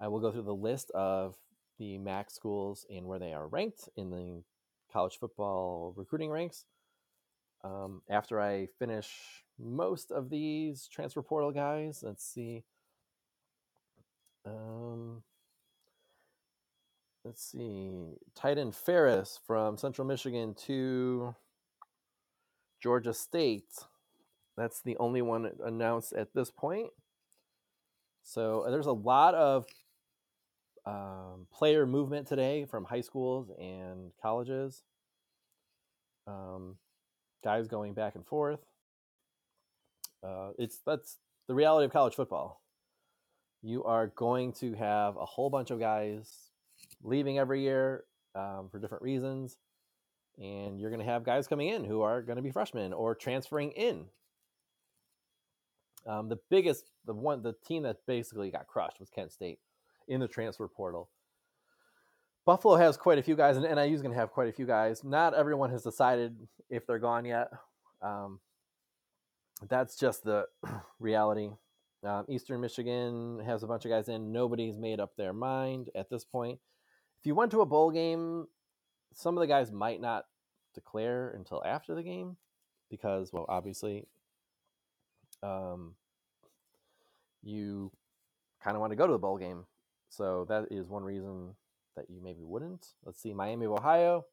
I 0.00 0.08
will 0.08 0.20
go 0.20 0.32
through 0.32 0.42
the 0.42 0.54
list 0.54 0.90
of 0.92 1.36
the 1.78 1.98
MAC 1.98 2.30
schools 2.30 2.86
and 2.90 3.06
where 3.06 3.18
they 3.18 3.32
are 3.32 3.46
ranked 3.46 3.88
in 3.96 4.10
the 4.10 4.42
college 4.92 5.18
football 5.18 5.92
recruiting 5.96 6.30
ranks. 6.30 6.64
Um, 7.64 8.02
after 8.10 8.40
I 8.40 8.68
finish 8.78 9.44
most 9.58 10.10
of 10.10 10.30
these 10.30 10.88
transfer 10.88 11.22
portal 11.22 11.52
guys, 11.52 12.02
let's 12.02 12.24
see. 12.24 12.64
Um, 14.44 15.22
let's 17.24 17.44
see, 17.44 18.16
Titan 18.34 18.72
Ferris 18.72 19.38
from 19.46 19.76
Central 19.76 20.06
Michigan 20.06 20.54
to 20.66 21.34
Georgia 22.82 23.14
State. 23.14 23.72
That's 24.56 24.82
the 24.82 24.96
only 24.98 25.22
one 25.22 25.50
announced 25.64 26.12
at 26.12 26.34
this 26.34 26.50
point. 26.50 26.90
So 28.24 28.66
there's 28.68 28.86
a 28.86 28.92
lot 28.92 29.34
of 29.34 29.66
um, 30.84 31.46
player 31.52 31.86
movement 31.86 32.26
today 32.26 32.64
from 32.64 32.84
high 32.84 33.00
schools 33.00 33.50
and 33.58 34.10
colleges. 34.20 34.82
Um, 36.26 36.76
guys 37.44 37.68
going 37.68 37.94
back 37.94 38.14
and 38.14 38.26
forth. 38.26 38.60
Uh, 40.24 40.50
it's 40.58 40.80
that's 40.86 41.18
the 41.48 41.54
reality 41.54 41.84
of 41.84 41.92
college 41.92 42.14
football. 42.14 42.62
You 43.62 43.84
are 43.84 44.08
going 44.08 44.52
to 44.54 44.74
have 44.74 45.16
a 45.16 45.24
whole 45.24 45.50
bunch 45.50 45.70
of 45.70 45.80
guys 45.80 46.51
leaving 47.02 47.38
every 47.38 47.62
year 47.62 48.04
um, 48.34 48.68
for 48.70 48.78
different 48.78 49.02
reasons. 49.02 49.56
And 50.38 50.80
you're 50.80 50.90
going 50.90 51.04
to 51.04 51.10
have 51.10 51.24
guys 51.24 51.46
coming 51.46 51.68
in 51.68 51.84
who 51.84 52.00
are 52.02 52.22
going 52.22 52.36
to 52.36 52.42
be 52.42 52.50
freshmen 52.50 52.92
or 52.92 53.14
transferring 53.14 53.72
in. 53.72 54.06
Um, 56.06 56.28
the 56.28 56.38
biggest, 56.50 56.90
the 57.06 57.12
one, 57.12 57.42
the 57.42 57.54
team 57.66 57.82
that 57.84 57.98
basically 58.06 58.50
got 58.50 58.66
crushed 58.66 58.98
was 58.98 59.10
Kent 59.10 59.32
State 59.32 59.58
in 60.08 60.20
the 60.20 60.28
transfer 60.28 60.66
portal. 60.66 61.10
Buffalo 62.44 62.76
has 62.76 62.96
quite 62.96 63.18
a 63.18 63.22
few 63.22 63.36
guys, 63.36 63.56
and 63.56 63.64
NIU 63.64 63.94
is 63.94 64.02
going 64.02 64.12
to 64.12 64.18
have 64.18 64.32
quite 64.32 64.48
a 64.48 64.52
few 64.52 64.66
guys. 64.66 65.04
Not 65.04 65.34
everyone 65.34 65.70
has 65.70 65.82
decided 65.82 66.48
if 66.70 66.86
they're 66.86 66.98
gone 66.98 67.24
yet. 67.24 67.52
Um, 68.00 68.40
that's 69.68 69.96
just 69.96 70.24
the 70.24 70.46
reality. 70.98 71.50
Um, 72.02 72.24
Eastern 72.28 72.60
Michigan 72.60 73.40
has 73.46 73.62
a 73.62 73.68
bunch 73.68 73.84
of 73.84 73.92
guys 73.92 74.08
in. 74.08 74.32
Nobody's 74.32 74.76
made 74.76 74.98
up 74.98 75.14
their 75.16 75.32
mind 75.32 75.88
at 75.94 76.10
this 76.10 76.24
point 76.24 76.58
if 77.22 77.26
you 77.26 77.36
went 77.36 77.52
to 77.52 77.60
a 77.60 77.66
bowl 77.66 77.92
game, 77.92 78.48
some 79.14 79.36
of 79.36 79.42
the 79.42 79.46
guys 79.46 79.70
might 79.70 80.00
not 80.00 80.24
declare 80.74 81.30
until 81.30 81.62
after 81.64 81.94
the 81.94 82.02
game 82.02 82.36
because, 82.90 83.32
well, 83.32 83.46
obviously, 83.48 84.08
um, 85.40 85.94
you 87.40 87.92
kind 88.60 88.74
of 88.74 88.80
want 88.80 88.90
to 88.90 88.96
go 88.96 89.06
to 89.06 89.12
the 89.12 89.20
bowl 89.20 89.38
game. 89.38 89.66
So 90.08 90.46
that 90.48 90.66
is 90.72 90.88
one 90.88 91.04
reason 91.04 91.54
that 91.94 92.10
you 92.10 92.20
maybe 92.20 92.42
wouldn't. 92.42 92.88
Let's 93.04 93.22
see, 93.22 93.32
Miami 93.32 93.66
of 93.66 93.72
Ohio. 93.72 94.24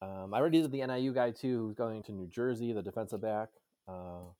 Um, 0.00 0.32
I 0.32 0.38
already 0.38 0.62
did 0.62 0.72
the 0.72 0.86
NIU 0.86 1.12
guy 1.12 1.32
too, 1.32 1.58
who's 1.58 1.74
going 1.74 2.02
to 2.04 2.12
New 2.12 2.28
Jersey, 2.28 2.72
the 2.72 2.80
defensive 2.80 3.20
back. 3.20 3.50
Uh, 3.86 4.30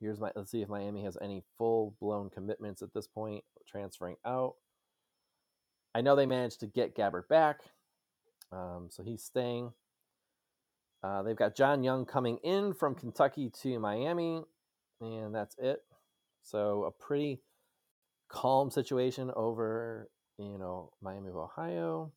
here's 0.00 0.18
my. 0.18 0.32
Let's 0.34 0.50
see 0.50 0.62
if 0.62 0.68
Miami 0.68 1.04
has 1.04 1.16
any 1.22 1.44
full 1.56 1.94
blown 2.00 2.28
commitments 2.28 2.82
at 2.82 2.92
this 2.92 3.06
point, 3.06 3.44
transferring 3.68 4.16
out. 4.26 4.54
I 5.94 6.00
know 6.00 6.16
they 6.16 6.26
managed 6.26 6.60
to 6.60 6.66
get 6.66 6.96
Gabbert 6.96 7.28
back, 7.28 7.60
um, 8.52 8.88
so 8.90 9.02
he's 9.02 9.22
staying. 9.22 9.72
Uh, 11.02 11.22
they've 11.22 11.36
got 11.36 11.54
John 11.54 11.84
Young 11.84 12.06
coming 12.06 12.38
in 12.42 12.72
from 12.72 12.94
Kentucky 12.94 13.50
to 13.62 13.78
Miami, 13.78 14.42
and 15.00 15.34
that's 15.34 15.54
it. 15.58 15.82
So 16.42 16.84
a 16.84 16.90
pretty 16.90 17.40
calm 18.28 18.70
situation 18.70 19.30
over, 19.36 20.08
you 20.38 20.58
know, 20.58 20.92
Miami 21.02 21.28
of 21.28 21.36
Ohio. 21.36 22.12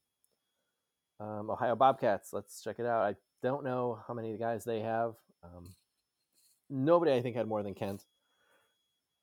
Um, 1.20 1.50
Ohio 1.50 1.76
Bobcats. 1.76 2.32
Let's 2.32 2.62
check 2.64 2.80
it 2.80 2.86
out. 2.86 3.02
I 3.02 3.16
don't 3.42 3.64
know 3.64 4.00
how 4.08 4.14
many 4.14 4.38
guys 4.38 4.64
they 4.64 4.82
have. 4.82 5.16
Um, 5.44 5.76
nobody, 6.70 7.14
I 7.14 7.22
think, 7.22 7.36
had 7.36 7.48
more 7.48 7.64
than 7.64 7.74
Kent. 7.74 8.04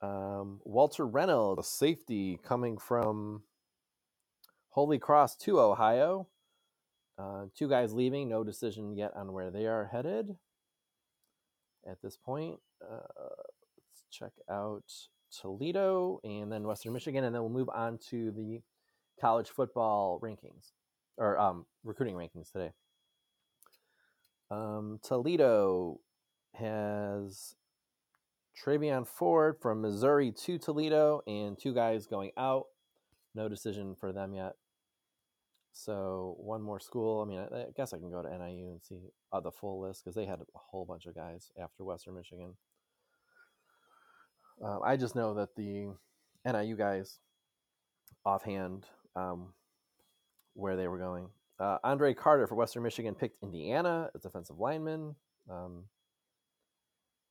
Um, 0.02 0.61
Walter 0.64 1.06
Reynolds, 1.06 1.61
a 1.61 1.68
safety 1.68 2.38
coming 2.42 2.76
from 2.78 3.42
Holy 4.75 4.99
Cross 4.99 5.37
to 5.37 5.61
Ohio. 5.61 6.26
Uh, 7.16 7.45
two 7.57 7.69
guys 7.69 7.93
leaving, 7.93 8.28
no 8.28 8.43
decision 8.43 8.97
yet 8.97 9.12
on 9.14 9.33
where 9.33 9.49
they 9.49 9.66
are 9.66 9.88
headed 9.93 10.35
at 11.88 12.02
this 12.02 12.16
point. 12.16 12.59
Uh, 12.83 12.97
let's 13.78 14.02
check 14.11 14.33
out 14.50 14.83
Toledo 15.40 16.19
and 16.25 16.50
then 16.50 16.64
Western 16.64 16.93
Michigan, 16.93 17.23
and 17.23 17.33
then 17.33 17.43
we'll 17.43 17.52
move 17.52 17.69
on 17.69 18.00
to 18.11 18.33
the 18.33 18.62
college 19.21 19.49
football 19.49 20.19
rankings 20.21 20.73
or 21.19 21.38
um, 21.38 21.66
recruiting 21.85 22.16
rankings 22.16 22.50
today. 22.50 22.73
Um, 24.50 24.99
Toledo 25.04 26.00
has 26.54 27.54
Travion 28.61 29.07
Ford 29.07 29.54
from 29.62 29.83
Missouri 29.83 30.33
to 30.33 30.59
Toledo, 30.59 31.23
and 31.28 31.57
two 31.57 31.75
guys 31.75 32.09
going 32.09 32.33
out. 32.37 32.64
No 33.37 33.49
decision 33.49 33.95
for 33.95 34.12
them 34.12 34.35
yet. 34.35 34.54
So 35.75 36.37
one 36.38 36.62
more 36.62 36.78
school. 36.78 37.21
I 37.21 37.25
mean, 37.28 37.40
I, 37.40 37.62
I 37.62 37.66
guess 37.76 37.93
I 37.93 37.99
can 37.99 38.09
go 38.11 38.23
to 38.23 38.28
NIU 38.28 38.71
and 38.71 38.81
see 38.81 39.11
uh, 39.33 39.40
the 39.40 39.50
full 39.50 39.81
list 39.81 40.04
because 40.04 40.14
they 40.14 40.25
had 40.25 40.40
a 40.40 40.45
whole 40.54 40.87
bunch 40.87 41.07
of 41.07 41.16
guys 41.16 41.50
after 41.61 41.85
Western 41.85 42.14
Michigan. 42.14 42.54
Um, 44.64 44.81
I 44.85 44.97
just 44.97 45.16
know 45.16 45.35
that 45.35 45.57
the 45.57 45.88
NIU 46.47 46.76
guys, 46.76 47.19
offhand, 48.25 48.87
um, 49.16 49.52
where 50.54 50.76
they 50.76 50.87
were 50.87 50.99
going. 50.99 51.28
Uh, 51.59 51.78
Andre 51.83 52.14
Carter 52.14 52.47
for 52.47 52.54
Western 52.54 52.85
Michigan 52.85 53.16
picked 53.16 53.43
Indiana 53.43 54.11
as 54.14 54.23
defensive 54.23 54.61
lineman. 54.61 55.16
Um, 55.50 55.87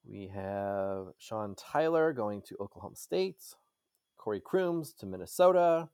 we 0.05 0.29
have 0.35 1.07
Sean 1.17 1.55
Tyler 1.55 2.11
going 2.11 2.41
to 2.41 2.57
Oklahoma 2.59 2.97
State. 2.97 3.41
Corey 4.17 4.41
Crooms 4.41 4.93
to 4.99 5.05
Minnesota. 5.05 5.87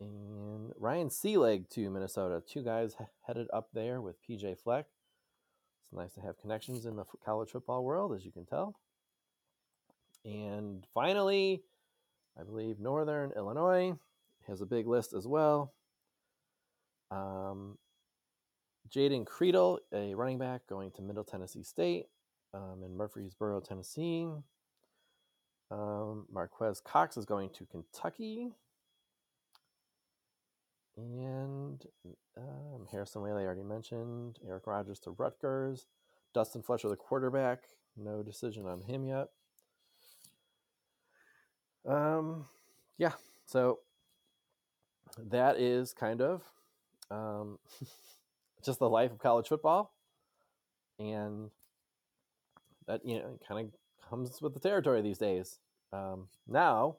And 0.00 0.72
Ryan 0.78 1.08
Seelig 1.08 1.68
to 1.70 1.90
Minnesota. 1.90 2.42
Two 2.46 2.62
guys 2.62 2.96
headed 3.26 3.48
up 3.52 3.68
there 3.72 4.00
with 4.00 4.16
PJ 4.26 4.58
Fleck. 4.58 4.86
It's 5.84 5.92
nice 5.92 6.12
to 6.14 6.20
have 6.20 6.38
connections 6.38 6.86
in 6.86 6.96
the 6.96 7.04
college 7.24 7.50
football 7.50 7.84
world, 7.84 8.14
as 8.14 8.24
you 8.24 8.32
can 8.32 8.46
tell. 8.46 8.78
And 10.24 10.86
finally, 10.94 11.62
I 12.38 12.44
believe 12.44 12.78
Northern 12.78 13.32
Illinois 13.36 13.94
has 14.46 14.60
a 14.60 14.66
big 14.66 14.86
list 14.86 15.12
as 15.12 15.26
well. 15.26 15.72
Um, 17.10 17.76
Jaden 18.88 19.24
Creedle, 19.24 19.78
a 19.92 20.14
running 20.14 20.38
back, 20.38 20.66
going 20.68 20.90
to 20.92 21.02
Middle 21.02 21.24
Tennessee 21.24 21.62
State 21.62 22.06
um, 22.54 22.82
in 22.84 22.96
Murfreesboro, 22.96 23.60
Tennessee. 23.60 24.28
Um, 25.70 26.26
Marquez 26.32 26.80
Cox 26.80 27.16
is 27.16 27.24
going 27.24 27.50
to 27.50 27.66
Kentucky. 27.66 28.52
And 31.00 31.82
I'm 32.36 32.86
Harrison 32.90 33.22
Waylee, 33.22 33.40
I 33.40 33.44
already 33.44 33.62
mentioned. 33.62 34.38
Eric 34.46 34.66
Rogers 34.66 34.98
to 35.00 35.12
Rutgers. 35.12 35.86
Dustin 36.34 36.62
Fletcher, 36.62 36.88
the 36.88 36.96
quarterback. 36.96 37.64
No 37.96 38.22
decision 38.22 38.66
on 38.66 38.82
him 38.82 39.06
yet. 39.06 39.28
Um, 41.88 42.44
yeah, 42.98 43.12
so 43.46 43.78
that 45.30 45.58
is 45.58 45.94
kind 45.94 46.20
of 46.20 46.42
um, 47.10 47.58
just 48.64 48.78
the 48.78 48.90
life 48.90 49.10
of 49.10 49.18
college 49.18 49.48
football. 49.48 49.94
And 50.98 51.50
that, 52.86 53.00
you 53.06 53.18
know, 53.18 53.38
kind 53.48 53.66
of 53.66 53.72
comes 54.10 54.42
with 54.42 54.52
the 54.52 54.60
territory 54.60 55.00
these 55.00 55.18
days. 55.18 55.60
Um, 55.94 56.28
now, 56.46 56.96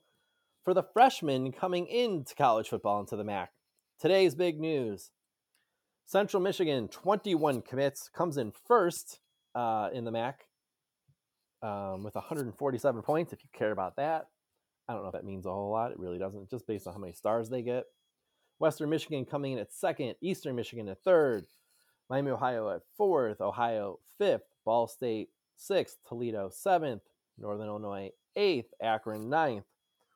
for 0.64 0.74
the 0.74 0.84
freshmen 0.84 1.52
coming 1.52 1.86
into 1.86 2.34
college 2.34 2.70
football 2.70 3.00
into 3.00 3.16
the 3.16 3.24
MAC, 3.24 3.52
today's 4.02 4.34
big 4.34 4.60
news 4.60 5.12
Central 6.06 6.42
Michigan, 6.42 6.88
21 6.88 7.62
commits, 7.62 8.10
comes 8.10 8.38
in 8.38 8.52
first 8.52 9.20
uh, 9.56 9.90
in 9.94 10.04
the 10.04 10.12
MAC 10.12 10.42
um, 11.62 12.04
with 12.04 12.16
147 12.16 13.02
points, 13.04 13.32
if 13.32 13.44
you 13.44 13.50
care 13.54 13.72
about 13.72 13.96
that. 13.96 14.28
I 14.90 14.94
don't 14.94 15.04
know 15.04 15.10
if 15.10 15.14
that 15.14 15.24
means 15.24 15.46
a 15.46 15.52
whole 15.52 15.72
lot. 15.72 15.92
It 15.92 16.00
really 16.00 16.18
doesn't, 16.18 16.50
just 16.50 16.68
based 16.68 16.88
on 16.88 16.94
how 16.94 17.00
many 17.00 17.14
stars 17.14 17.50
they 17.50 17.62
get. 17.62 17.86
Western 18.60 18.90
Michigan 18.90 19.24
coming 19.24 19.54
in 19.54 19.60
at 19.60 19.72
second, 19.72 20.16
Eastern 20.22 20.56
Michigan 20.56 20.90
at 20.90 21.02
third, 21.04 21.46
Miami, 22.10 22.32
Ohio 22.32 22.70
at 22.72 22.82
fourth, 22.98 23.40
Ohio 23.40 24.00
fifth, 24.18 24.44
Ball 24.66 24.88
State 24.88 25.30
sixth, 25.56 25.98
Toledo 26.08 26.50
seventh, 26.52 27.04
Northern 27.38 27.68
Illinois 27.68 28.10
eighth, 28.36 28.74
Akron 28.82 29.30
ninth 29.30 29.66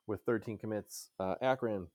with 0.08 0.22
13 0.26 0.58
commits. 0.58 1.12
Uh, 1.20 1.36
Akron, 1.42 1.88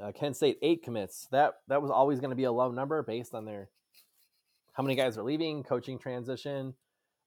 uh, 0.00 0.12
Kent 0.12 0.36
State 0.36 0.58
eight 0.62 0.82
commits. 0.82 1.26
That 1.32 1.54
that 1.68 1.82
was 1.82 1.90
always 1.90 2.20
going 2.20 2.30
to 2.30 2.36
be 2.36 2.44
a 2.44 2.52
low 2.52 2.70
number 2.70 3.02
based 3.02 3.34
on 3.34 3.44
their 3.44 3.68
how 4.72 4.82
many 4.82 4.94
guys 4.94 5.18
are 5.18 5.22
leaving, 5.22 5.62
coaching 5.62 5.98
transition, 5.98 6.74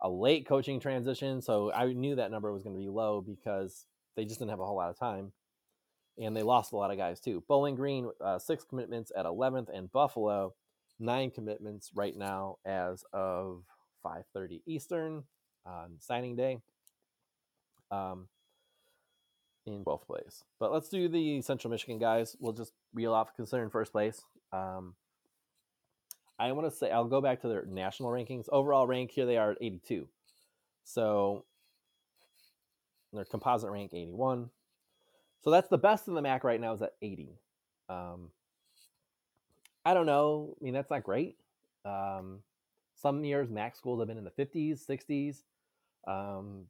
a 0.01 0.10
late 0.10 0.48
coaching 0.48 0.79
transition. 0.79 1.41
So 1.41 1.72
I 1.72 1.91
knew 1.93 2.15
that 2.15 2.32
number 2.32 2.51
was 2.53 2.63
going 2.63 2.75
to 2.75 2.82
be 2.82 2.89
low 2.89 3.22
because 3.22 3.86
they 4.15 4.25
just 4.25 4.39
didn't 4.39 4.51
have 4.51 4.60
a 4.60 4.65
whole 4.65 4.77
lot 4.77 4.89
of 4.89 4.98
time, 4.98 5.34
and 6.17 6.36
they 6.36 6.43
lost 6.43 6.72
a 6.72 6.77
lot 6.77 6.91
of 6.91 6.98
guys 6.98 7.20
too. 7.20 7.43
Bowling 7.48 7.75
Green 7.75 8.10
uh, 8.22 8.39
six 8.39 8.63
commitments 8.63 9.12
at 9.15 9.25
11th, 9.25 9.67
and 9.74 9.91
Buffalo 9.91 10.53
nine 11.00 11.32
commitments 11.32 11.91
right 11.93 12.15
now 12.15 12.58
as 12.65 13.03
of 13.13 13.63
5:30 14.05 14.62
Eastern 14.65 15.24
on 15.65 15.98
signing 16.00 16.36
day. 16.36 16.60
Um, 17.91 18.27
in 19.65 19.84
both 19.84 20.05
plays. 20.08 20.43
But 20.60 20.72
let's 20.72 20.89
do 20.89 21.08
the 21.08 21.41
Central 21.41 21.72
Michigan 21.72 22.00
guys. 22.00 22.36
We'll 22.39 22.53
just 22.53 22.74
reel 22.93 23.13
off 23.13 23.36
considering 23.36 23.70
first 23.70 23.91
place. 23.91 24.22
Um, 24.51 24.96
I 26.39 26.51
want 26.51 26.70
to 26.70 26.75
say 26.75 26.91
I'll 26.91 27.05
go 27.05 27.22
back 27.22 27.41
to 27.41 27.48
their 27.48 27.65
national 27.65 28.10
rankings. 28.10 28.46
Overall 28.51 28.88
rank 28.88 29.12
here 29.12 29.25
they 29.25 29.38
are 29.38 29.51
at 29.51 29.58
82. 29.62 30.08
So 30.84 31.46
their 33.13 33.25
composite 33.25 33.70
rank 33.70 33.93
81. 33.93 34.50
So 35.41 35.51
that's 35.51 35.67
the 35.67 35.77
best 35.77 36.08
in 36.08 36.13
the 36.13 36.22
MAC 36.22 36.43
right 36.43 36.60
now 36.60 36.74
is 36.74 36.82
at 36.82 36.96
80. 37.01 37.38
Um, 37.89 38.29
I 39.86 39.93
don't 39.93 40.05
know. 40.05 40.55
I 40.60 40.63
mean 40.63 40.74
that's 40.74 40.89
not 40.89 41.03
great. 41.03 41.38
Um, 41.86 42.39
some 42.96 43.24
years 43.24 43.50
MAC 43.50 43.75
schools 43.75 44.00
have 44.00 44.08
been 44.08 44.17
in 44.17 44.24
the 44.24 44.32
50s, 44.32 44.86
60s. 44.88 45.43
Um, 46.08 46.65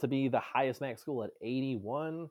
to 0.00 0.08
be 0.08 0.28
the 0.28 0.40
highest 0.40 0.80
MAC 0.80 0.98
school 0.98 1.22
at 1.22 1.30
81, 1.40 2.28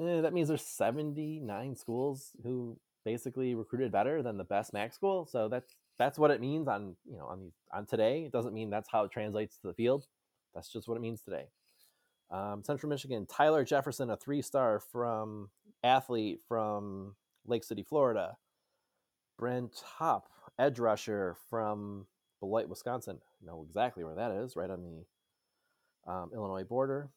eh, 0.00 0.20
that 0.20 0.32
means 0.32 0.48
there's 0.48 0.62
79 0.62 1.76
schools 1.76 2.30
who 2.42 2.78
basically 3.04 3.54
recruited 3.54 3.92
better 3.92 4.22
than 4.22 4.36
the 4.36 4.44
best 4.44 4.72
MAC 4.72 4.92
school. 4.92 5.26
So 5.26 5.48
that's 5.48 5.74
that's 5.98 6.18
what 6.18 6.30
it 6.30 6.40
means 6.40 6.66
on 6.66 6.96
you 7.04 7.18
know 7.18 7.26
on 7.26 7.40
these 7.40 7.52
on 7.72 7.86
today. 7.86 8.24
It 8.24 8.32
doesn't 8.32 8.54
mean 8.54 8.70
that's 8.70 8.88
how 8.90 9.04
it 9.04 9.10
translates 9.10 9.56
to 9.58 9.66
the 9.68 9.74
field. 9.74 10.06
That's 10.54 10.72
just 10.72 10.88
what 10.88 10.96
it 10.96 11.00
means 11.00 11.22
today. 11.22 11.44
Um, 12.30 12.62
Central 12.64 12.88
Michigan, 12.88 13.26
Tyler 13.26 13.64
Jefferson, 13.64 14.10
a 14.10 14.16
three-star 14.16 14.80
from 14.80 15.50
athlete 15.82 16.40
from 16.48 17.16
Lake 17.46 17.64
City, 17.64 17.82
Florida. 17.82 18.36
Brent 19.38 19.82
Hop, 19.96 20.28
edge 20.58 20.78
rusher 20.78 21.36
from 21.48 22.06
Beloit, 22.40 22.68
Wisconsin. 22.68 23.18
know 23.44 23.64
exactly 23.66 24.04
where 24.04 24.14
that 24.14 24.32
is, 24.32 24.54
right 24.54 24.70
on 24.70 24.82
the 24.82 25.04
um, 26.10 26.30
Illinois 26.34 26.64
border, 26.64 27.10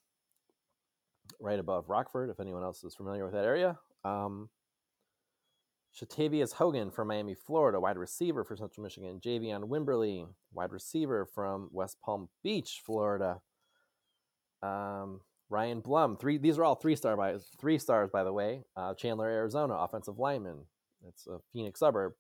right 1.40 1.60
above 1.60 1.90
Rockford, 1.90 2.30
if 2.30 2.40
anyone 2.40 2.64
else 2.64 2.84
is 2.84 2.96
familiar 2.96 3.26
with 3.26 3.34
that 3.34 3.46
area. 3.46 3.78
Um, 4.04 4.50
Shatavius 5.96 6.54
Hogan 6.54 6.90
from 6.90 7.08
Miami, 7.08 7.36
Florida, 7.36 7.80
wide 7.80 7.98
receiver 7.98 8.44
for 8.44 8.56
Central 8.56 8.84
Michigan. 8.84 9.20
Javion 9.24 9.68
Wimberly, 9.68 10.28
wide 10.52 10.72
receiver 10.72 11.28
from 11.34 11.70
West 11.72 11.98
Palm 12.04 12.30
Beach, 12.44 12.82
Florida. 12.84 13.42
Um, 14.64 15.22
Ryan 15.50 15.82
Blum, 15.82 16.18
three. 16.18 16.38
These 16.38 16.58
are 16.58 16.64
all 16.64 16.76
three 16.76 16.96
star 16.96 17.16
by 17.16 17.36
three 17.60 17.78
stars, 17.78 18.10
by 18.12 18.24
the 18.24 18.34
way. 18.34 18.64
Uh, 18.76 18.96
Chandler, 18.96 19.30
Arizona, 19.30 19.76
offensive 19.76 20.18
lineman. 20.18 20.66
It's 21.08 21.28
a 21.28 21.38
Phoenix 21.52 21.80
suburb. 21.80 22.14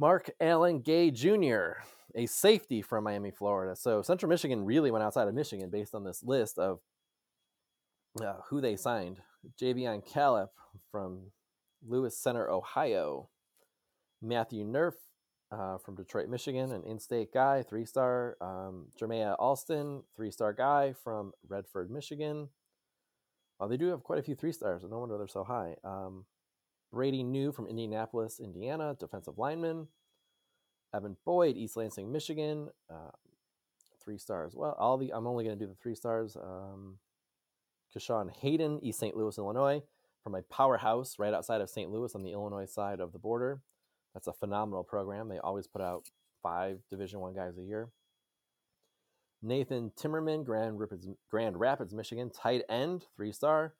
Mark 0.00 0.30
Allen 0.40 0.80
Gay 0.80 1.10
Jr., 1.10 1.82
a 2.14 2.24
safety 2.24 2.80
from 2.80 3.04
Miami, 3.04 3.30
Florida. 3.30 3.76
So 3.76 4.00
Central 4.00 4.30
Michigan 4.30 4.64
really 4.64 4.90
went 4.90 5.04
outside 5.04 5.28
of 5.28 5.34
Michigan 5.34 5.68
based 5.68 5.94
on 5.94 6.04
this 6.04 6.24
list 6.24 6.58
of 6.58 6.80
uh, 8.18 8.36
who 8.48 8.62
they 8.62 8.76
signed. 8.76 9.18
Javion 9.60 10.02
Calip 10.02 10.48
from 10.90 11.32
Lewis 11.86 12.16
Center, 12.16 12.50
Ohio. 12.50 13.28
Matthew 14.22 14.66
Nerf 14.66 14.94
uh, 15.52 15.76
from 15.76 15.96
Detroit, 15.96 16.30
Michigan, 16.30 16.72
an 16.72 16.82
in-state 16.84 17.32
guy, 17.32 17.62
three-star. 17.62 18.38
Um, 18.40 18.86
Jermaiah 18.98 19.36
Alston, 19.38 20.02
three-star 20.16 20.54
guy 20.54 20.94
from 21.04 21.32
Redford, 21.46 21.90
Michigan. 21.90 22.48
Well, 23.58 23.68
they 23.68 23.76
do 23.76 23.88
have 23.88 24.02
quite 24.02 24.18
a 24.18 24.22
few 24.22 24.34
three-stars. 24.34 24.82
and 24.82 24.92
No 24.92 25.00
wonder 25.00 25.18
they're 25.18 25.28
so 25.28 25.44
high. 25.44 25.76
Um, 25.84 26.24
Brady 26.92 27.22
New 27.22 27.52
from 27.52 27.66
Indianapolis, 27.66 28.40
Indiana, 28.40 28.96
defensive 28.98 29.38
lineman. 29.38 29.88
Evan 30.94 31.16
Boyd, 31.24 31.56
East 31.56 31.76
Lansing, 31.76 32.10
Michigan, 32.10 32.68
uh, 32.90 33.10
three 34.02 34.18
stars. 34.18 34.54
Well, 34.56 34.74
all 34.78 34.98
the 34.98 35.12
I'm 35.12 35.26
only 35.26 35.44
going 35.44 35.58
to 35.58 35.64
do 35.64 35.68
the 35.68 35.78
three 35.80 35.94
stars. 35.94 36.36
Um, 36.36 36.98
Kashawn 37.94 38.34
Hayden, 38.36 38.80
East 38.82 38.98
St. 38.98 39.16
Louis, 39.16 39.36
Illinois, 39.36 39.82
from 40.22 40.34
a 40.34 40.42
powerhouse 40.42 41.18
right 41.18 41.34
outside 41.34 41.60
of 41.60 41.70
St. 41.70 41.90
Louis 41.90 42.14
on 42.14 42.22
the 42.22 42.32
Illinois 42.32 42.66
side 42.66 43.00
of 43.00 43.12
the 43.12 43.18
border. 43.18 43.62
That's 44.14 44.26
a 44.26 44.32
phenomenal 44.32 44.84
program. 44.84 45.28
They 45.28 45.38
always 45.38 45.66
put 45.66 45.82
out 45.82 46.08
five 46.42 46.80
Division 46.90 47.20
One 47.20 47.34
guys 47.34 47.58
a 47.58 47.62
year. 47.62 47.90
Nathan 49.42 49.92
Timmerman, 49.98 50.44
Grand 50.44 50.78
Rapids, 50.78 51.08
Grand 51.30 51.58
Rapids, 51.58 51.94
Michigan, 51.94 52.30
tight 52.30 52.62
end, 52.68 53.06
three 53.16 53.32
star. 53.32 53.74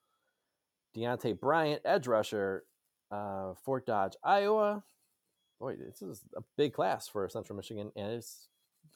Deontay 0.95 1.39
Bryant, 1.39 1.81
edge 1.85 2.07
rusher, 2.07 2.63
uh, 3.11 3.53
Fort 3.63 3.85
Dodge, 3.85 4.13
Iowa, 4.23 4.83
boy, 5.59 5.75
this 5.75 6.01
is 6.01 6.23
a 6.35 6.41
big 6.57 6.73
class 6.73 7.07
for 7.07 7.27
Central 7.29 7.55
Michigan, 7.55 7.91
and 7.95 8.13
it's 8.13 8.47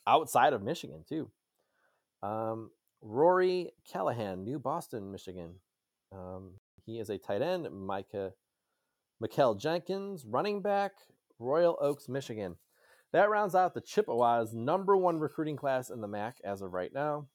outside 0.08 0.54
of 0.54 0.64
Michigan 0.64 1.04
too. 1.08 1.30
Um, 2.24 2.72
Rory 3.02 3.72
Callahan, 3.92 4.44
New 4.44 4.58
Boston, 4.58 5.12
Michigan. 5.12 5.56
Um, 6.12 6.54
he 6.86 7.00
is 7.00 7.10
a 7.10 7.18
tight 7.18 7.42
end. 7.42 7.68
Micah 7.72 8.34
Mikel 9.20 9.56
Jenkins, 9.56 10.26
running 10.26 10.62
back, 10.62 10.94
Royal 11.40 11.78
Oaks, 11.80 12.10
Michigan. 12.10 12.58
That 13.14 13.30
rounds 13.30 13.56
out 13.56 13.74
the 13.74 13.82
Chippewas' 13.82 14.54
number 14.54 14.98
one 14.98 15.20
recruiting 15.20 15.56
class 15.56 15.90
in 15.90 16.02
the 16.02 16.08
MAC 16.08 16.38
as 16.44 16.62
of 16.62 16.74
right 16.74 16.92
now. 16.94 17.28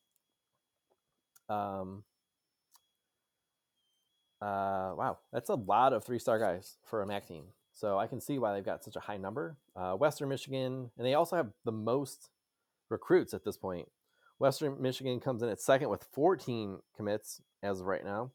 Um, 1.48 2.04
uh, 4.40 4.94
wow, 4.96 5.18
that's 5.32 5.50
a 5.50 5.54
lot 5.54 5.92
of 5.92 6.04
three 6.04 6.18
star 6.18 6.38
guys 6.38 6.76
for 6.84 7.02
a 7.02 7.06
MAC 7.06 7.28
team. 7.28 7.44
So 7.74 7.98
I 7.98 8.06
can 8.06 8.20
see 8.20 8.38
why 8.38 8.54
they've 8.54 8.64
got 8.64 8.84
such 8.84 8.96
a 8.96 9.00
high 9.00 9.16
number. 9.16 9.56
Uh, 9.76 9.94
Western 9.94 10.28
Michigan, 10.28 10.90
and 10.96 11.06
they 11.06 11.14
also 11.14 11.36
have 11.36 11.48
the 11.64 11.72
most 11.72 12.30
recruits 12.90 13.32
at 13.32 13.44
this 13.44 13.56
point. 13.56 13.88
Western 14.38 14.80
Michigan 14.80 15.20
comes 15.20 15.42
in 15.42 15.48
at 15.48 15.60
second 15.60 15.90
with 15.90 16.06
14 16.12 16.78
commits 16.96 17.42
as 17.62 17.80
of 17.80 17.86
right 17.86 18.04
now. 18.04 18.30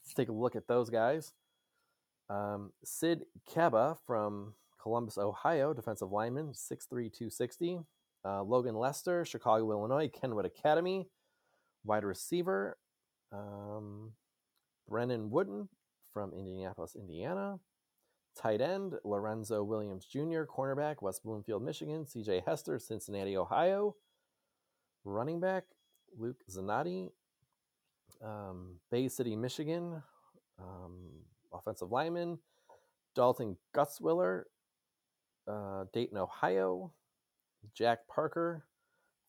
Let's 0.00 0.14
take 0.14 0.28
a 0.28 0.32
look 0.32 0.54
at 0.54 0.68
those 0.68 0.88
guys. 0.88 1.32
Um, 2.30 2.72
Sid 2.84 3.24
Kaba 3.52 3.96
from 4.06 4.54
Columbus, 4.80 5.18
Ohio, 5.18 5.72
defensive 5.74 6.12
lineman, 6.12 6.52
6'3, 6.52 6.88
260. 6.88 7.80
Uh, 8.24 8.42
Logan 8.42 8.76
Lester, 8.76 9.24
Chicago, 9.24 9.70
Illinois, 9.70 10.08
Kenwood 10.08 10.46
Academy, 10.46 11.08
wide 11.84 12.04
receiver. 12.04 12.78
Um, 13.32 14.12
Brennan 14.88 15.30
Wooden 15.30 15.68
from 16.12 16.32
Indianapolis, 16.32 16.96
Indiana. 16.96 17.58
Tight 18.36 18.60
end, 18.60 18.94
Lorenzo 19.04 19.62
Williams 19.62 20.04
Jr., 20.04 20.42
cornerback, 20.44 21.00
West 21.00 21.24
Bloomfield, 21.24 21.62
Michigan. 21.62 22.04
CJ 22.04 22.44
Hester, 22.46 22.78
Cincinnati, 22.78 23.36
Ohio. 23.36 23.96
Running 25.04 25.40
back, 25.40 25.64
Luke 26.18 26.42
Zanotti, 26.50 27.10
um, 28.22 28.76
Bay 28.90 29.08
City, 29.08 29.36
Michigan. 29.36 30.02
Um, 30.58 31.10
offensive 31.52 31.92
lineman, 31.92 32.38
Dalton 33.14 33.56
Gutzwiller, 33.74 34.44
uh, 35.46 35.84
Dayton, 35.92 36.18
Ohio. 36.18 36.92
Jack 37.74 38.06
Parker, 38.08 38.64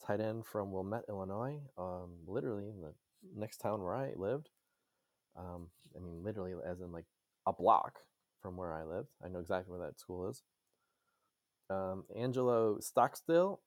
tight 0.05 0.19
end 0.21 0.45
from 0.45 0.71
Wilmette, 0.71 1.05
Illinois, 1.09 1.59
um, 1.77 2.11
literally 2.27 2.67
in 2.67 2.81
the 2.81 2.93
next 3.35 3.57
town 3.57 3.81
where 3.81 3.95
I 3.95 4.13
lived. 4.15 4.49
Um, 5.37 5.67
I 5.95 5.99
mean, 5.99 6.23
literally, 6.23 6.53
as 6.65 6.81
in 6.81 6.91
like 6.91 7.05
a 7.45 7.53
block 7.53 7.99
from 8.41 8.57
where 8.57 8.73
I 8.73 8.83
lived. 8.83 9.09
I 9.23 9.29
know 9.29 9.39
exactly 9.39 9.71
where 9.71 9.87
that 9.87 9.99
school 9.99 10.29
is. 10.29 10.43
Um, 11.69 12.05
Angelo 12.15 12.79
Stockstill 12.79 13.59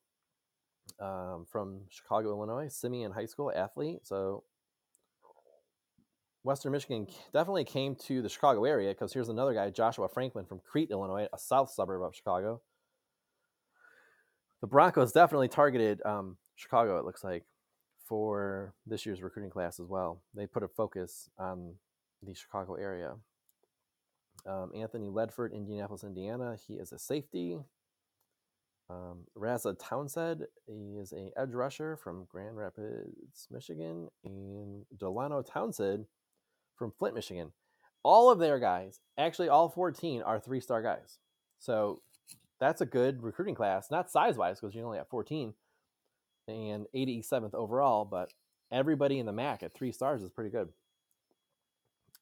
um, 1.00 1.46
from 1.50 1.82
Chicago, 1.88 2.30
Illinois, 2.30 2.68
Simeon 2.68 3.12
High 3.12 3.26
School 3.26 3.52
athlete. 3.54 4.00
So 4.04 4.44
Western 6.42 6.72
Michigan 6.72 7.06
definitely 7.32 7.64
came 7.64 7.94
to 8.06 8.22
the 8.22 8.28
Chicago 8.28 8.64
area 8.64 8.90
because 8.90 9.12
here's 9.12 9.28
another 9.28 9.52
guy, 9.52 9.70
Joshua 9.70 10.08
Franklin 10.08 10.46
from 10.46 10.60
Crete, 10.60 10.90
Illinois, 10.90 11.28
a 11.32 11.38
south 11.38 11.70
suburb 11.70 12.02
of 12.02 12.14
Chicago. 12.14 12.62
The 14.60 14.66
Broncos 14.66 15.12
definitely 15.12 15.48
targeted 15.48 16.00
um, 16.04 16.36
Chicago, 16.54 16.98
it 16.98 17.04
looks 17.04 17.24
like, 17.24 17.44
for 18.10 18.74
this 18.84 19.06
year's 19.06 19.22
recruiting 19.22 19.52
class 19.52 19.78
as 19.78 19.86
well. 19.86 20.20
They 20.34 20.48
put 20.48 20.64
a 20.64 20.68
focus 20.68 21.30
on 21.38 21.76
the 22.20 22.34
Chicago 22.34 22.74
area. 22.74 23.14
Um, 24.44 24.72
Anthony 24.74 25.06
Ledford, 25.06 25.54
Indianapolis, 25.54 26.02
Indiana. 26.02 26.56
He 26.66 26.74
is 26.74 26.90
a 26.90 26.98
safety. 26.98 27.56
Um, 28.90 29.26
Raza 29.38 29.76
Townsend, 29.78 30.46
he 30.66 30.98
is 30.98 31.12
a 31.12 31.30
edge 31.40 31.52
rusher 31.52 31.96
from 31.96 32.26
Grand 32.28 32.56
Rapids, 32.56 33.46
Michigan, 33.48 34.08
and 34.24 34.84
Delano 34.98 35.42
Townsend 35.42 36.06
from 36.74 36.90
Flint, 36.98 37.14
Michigan. 37.14 37.52
All 38.02 38.28
of 38.28 38.40
their 38.40 38.58
guys, 38.58 38.98
actually 39.16 39.48
all 39.48 39.68
14, 39.68 40.22
are 40.22 40.40
three-star 40.40 40.82
guys. 40.82 41.18
So 41.60 42.02
that's 42.58 42.80
a 42.80 42.86
good 42.86 43.22
recruiting 43.22 43.54
class, 43.54 43.88
not 43.88 44.10
size-wise 44.10 44.58
because 44.58 44.74
you 44.74 44.84
only 44.84 44.98
have 44.98 45.08
14 45.08 45.54
and 46.50 46.86
87th 46.94 47.54
overall, 47.54 48.04
but 48.04 48.32
everybody 48.72 49.18
in 49.18 49.26
the 49.26 49.32
MAC 49.32 49.62
at 49.62 49.74
three 49.74 49.92
stars 49.92 50.22
is 50.22 50.30
pretty 50.30 50.50
good. 50.50 50.68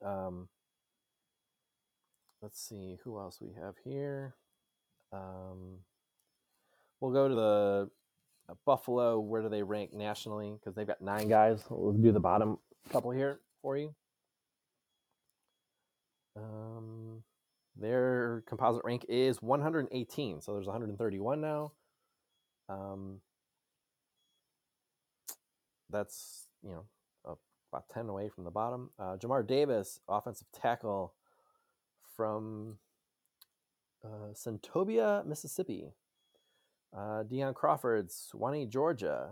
Um, 0.05 0.49
let's 2.43 2.61
see 2.61 2.99
who 3.05 3.19
else 3.19 3.41
we 3.41 3.53
have 3.61 3.75
here. 3.85 4.35
Um, 5.13 5.79
we'll 7.01 7.13
go 7.13 7.29
to 7.29 7.35
the 7.35 7.91
uh, 8.51 8.55
Buffalo. 8.65 9.19
Where 9.19 9.43
do 9.43 9.49
they 9.49 9.63
rank 9.63 9.93
nationally? 9.93 10.53
Because 10.53 10.75
they've 10.75 10.87
got 10.87 11.03
nine 11.03 11.29
guys. 11.29 11.65
We'll 11.71 11.93
do 11.93 12.13
the 12.13 12.21
bottom 12.21 12.59
couple 12.91 13.11
here 13.11 13.41
for 13.63 13.77
you. 13.77 13.95
Um, 16.37 17.23
their 17.77 18.45
composite 18.47 18.85
rank 18.85 19.05
is 19.09 19.43
118, 19.43 20.41
so 20.41 20.55
there's 20.55 20.67
131 20.67 21.41
now. 21.41 21.73
Um, 22.69 23.21
that's 25.91 26.47
you 26.63 26.71
know 26.71 26.85
about 27.73 27.89
10 27.93 28.09
away 28.09 28.29
from 28.29 28.45
the 28.45 28.51
bottom. 28.51 28.91
Uh, 28.99 29.17
Jamar 29.17 29.47
Davis, 29.47 30.01
offensive 30.09 30.49
tackle 30.53 31.13
from 32.17 32.79
uh, 34.05 34.33
Senatobia, 34.33 35.25
Mississippi. 35.27 35.93
Uh, 36.97 37.23
Deion 37.25 37.55
Crawford, 37.55 38.09
Suwanee, 38.09 38.69
Georgia. 38.69 39.31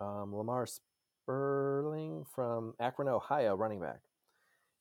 Um, 0.00 0.34
Lamar 0.34 0.66
Sperling 0.66 2.26
from 2.34 2.74
Akron, 2.80 3.08
Ohio, 3.08 3.54
running 3.54 3.80
back. 3.80 4.00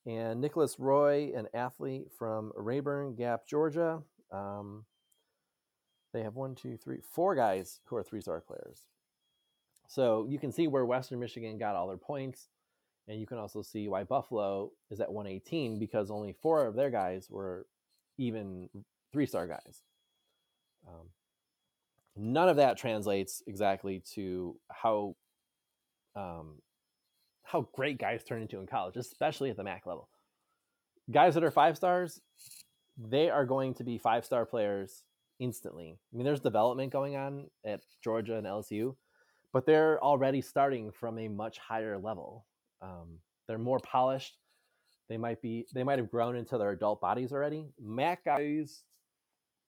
And 0.05 0.41
Nicholas 0.41 0.79
Roy, 0.79 1.31
an 1.35 1.47
athlete 1.53 2.07
from 2.17 2.51
Rabun 2.57 3.17
Gap, 3.17 3.47
Georgia. 3.47 4.01
Um, 4.31 4.85
they 6.13 6.21
have 6.21 6.35
one, 6.35 6.55
two, 6.55 6.77
three, 6.77 6.99
four 7.11 7.35
guys 7.35 7.79
who 7.85 7.95
are 7.95 8.03
three 8.03 8.21
star 8.21 8.41
players. 8.41 8.83
So 9.87 10.25
you 10.29 10.39
can 10.39 10.51
see 10.51 10.67
where 10.67 10.85
Western 10.85 11.19
Michigan 11.19 11.57
got 11.57 11.75
all 11.75 11.87
their 11.87 11.97
points. 11.97 12.49
And 13.07 13.19
you 13.19 13.27
can 13.27 13.37
also 13.37 13.61
see 13.61 13.87
why 13.87 14.03
Buffalo 14.03 14.71
is 14.89 14.99
at 14.99 15.11
118 15.11 15.77
because 15.77 16.09
only 16.09 16.33
four 16.41 16.65
of 16.65 16.75
their 16.75 16.89
guys 16.89 17.27
were 17.29 17.67
even 18.17 18.69
three 19.13 19.27
star 19.27 19.47
guys. 19.47 19.83
Um, 20.87 21.09
none 22.15 22.49
of 22.49 22.57
that 22.57 22.77
translates 22.77 23.43
exactly 23.45 24.01
to 24.13 24.55
how 24.71 25.15
um, 26.15 26.61
how 27.43 27.67
great 27.73 27.99
guys 27.99 28.23
turn 28.23 28.41
into 28.41 28.59
in 28.59 28.65
college, 28.65 28.97
especially 28.97 29.49
at 29.49 29.57
the 29.57 29.63
MAC 29.63 29.85
level. 29.85 30.09
Guys 31.11 31.35
that 31.35 31.43
are 31.43 31.51
five 31.51 31.77
stars, 31.77 32.21
they 32.97 33.29
are 33.29 33.45
going 33.45 33.73
to 33.75 33.83
be 33.83 33.97
five 33.97 34.25
star 34.25 34.45
players 34.45 35.03
instantly. 35.39 35.99
I 36.13 36.17
mean, 36.17 36.25
there's 36.25 36.39
development 36.39 36.91
going 36.91 37.15
on 37.15 37.47
at 37.65 37.81
Georgia 38.03 38.37
and 38.37 38.47
LSU, 38.47 38.95
but 39.55 39.65
they're 39.65 40.03
already 40.03 40.41
starting 40.41 40.91
from 40.91 41.17
a 41.17 41.29
much 41.29 41.59
higher 41.59 41.97
level. 41.97 42.45
Um, 42.81 43.19
they're 43.47 43.57
more 43.57 43.79
polished. 43.79 44.35
They 45.07 45.15
might 45.15 45.41
be 45.41 45.65
they 45.73 45.81
might 45.81 45.97
have 45.97 46.11
grown 46.11 46.35
into 46.35 46.57
their 46.57 46.71
adult 46.71 46.99
bodies 46.99 47.31
already. 47.31 47.69
Mac 47.81 48.25
guys 48.25 48.83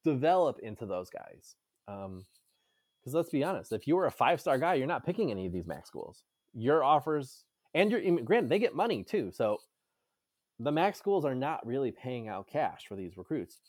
develop 0.04 0.60
into 0.60 0.86
those 0.86 1.10
guys. 1.10 1.56
Because 1.86 2.06
um, 2.06 2.26
let's 3.14 3.30
be 3.30 3.46
honest, 3.46 3.72
if 3.72 3.88
you 3.88 3.96
were 3.96 4.08
a 4.08 4.12
five 4.12 4.42
star 4.42 4.58
guy, 4.58 4.74
you're 4.74 4.88
not 4.88 5.06
picking 5.06 5.32
any 5.32 5.46
of 5.46 5.54
these 5.54 5.66
MAC 5.66 5.88
schools. 5.88 6.24
Your 6.54 6.84
offers 6.84 7.46
and 7.74 7.90
your 7.90 8.02
granted 8.26 8.50
they 8.50 8.60
get 8.60 8.76
money 8.76 9.04
too. 9.04 9.32
So 9.32 9.58
the 10.60 10.72
MAC 10.74 10.98
schools 10.98 11.24
are 11.24 11.36
not 11.36 11.66
really 11.66 11.92
paying 11.92 12.28
out 12.28 12.48
cash 12.52 12.88
for 12.90 12.98
these 12.98 13.16
recruits. 13.16 13.62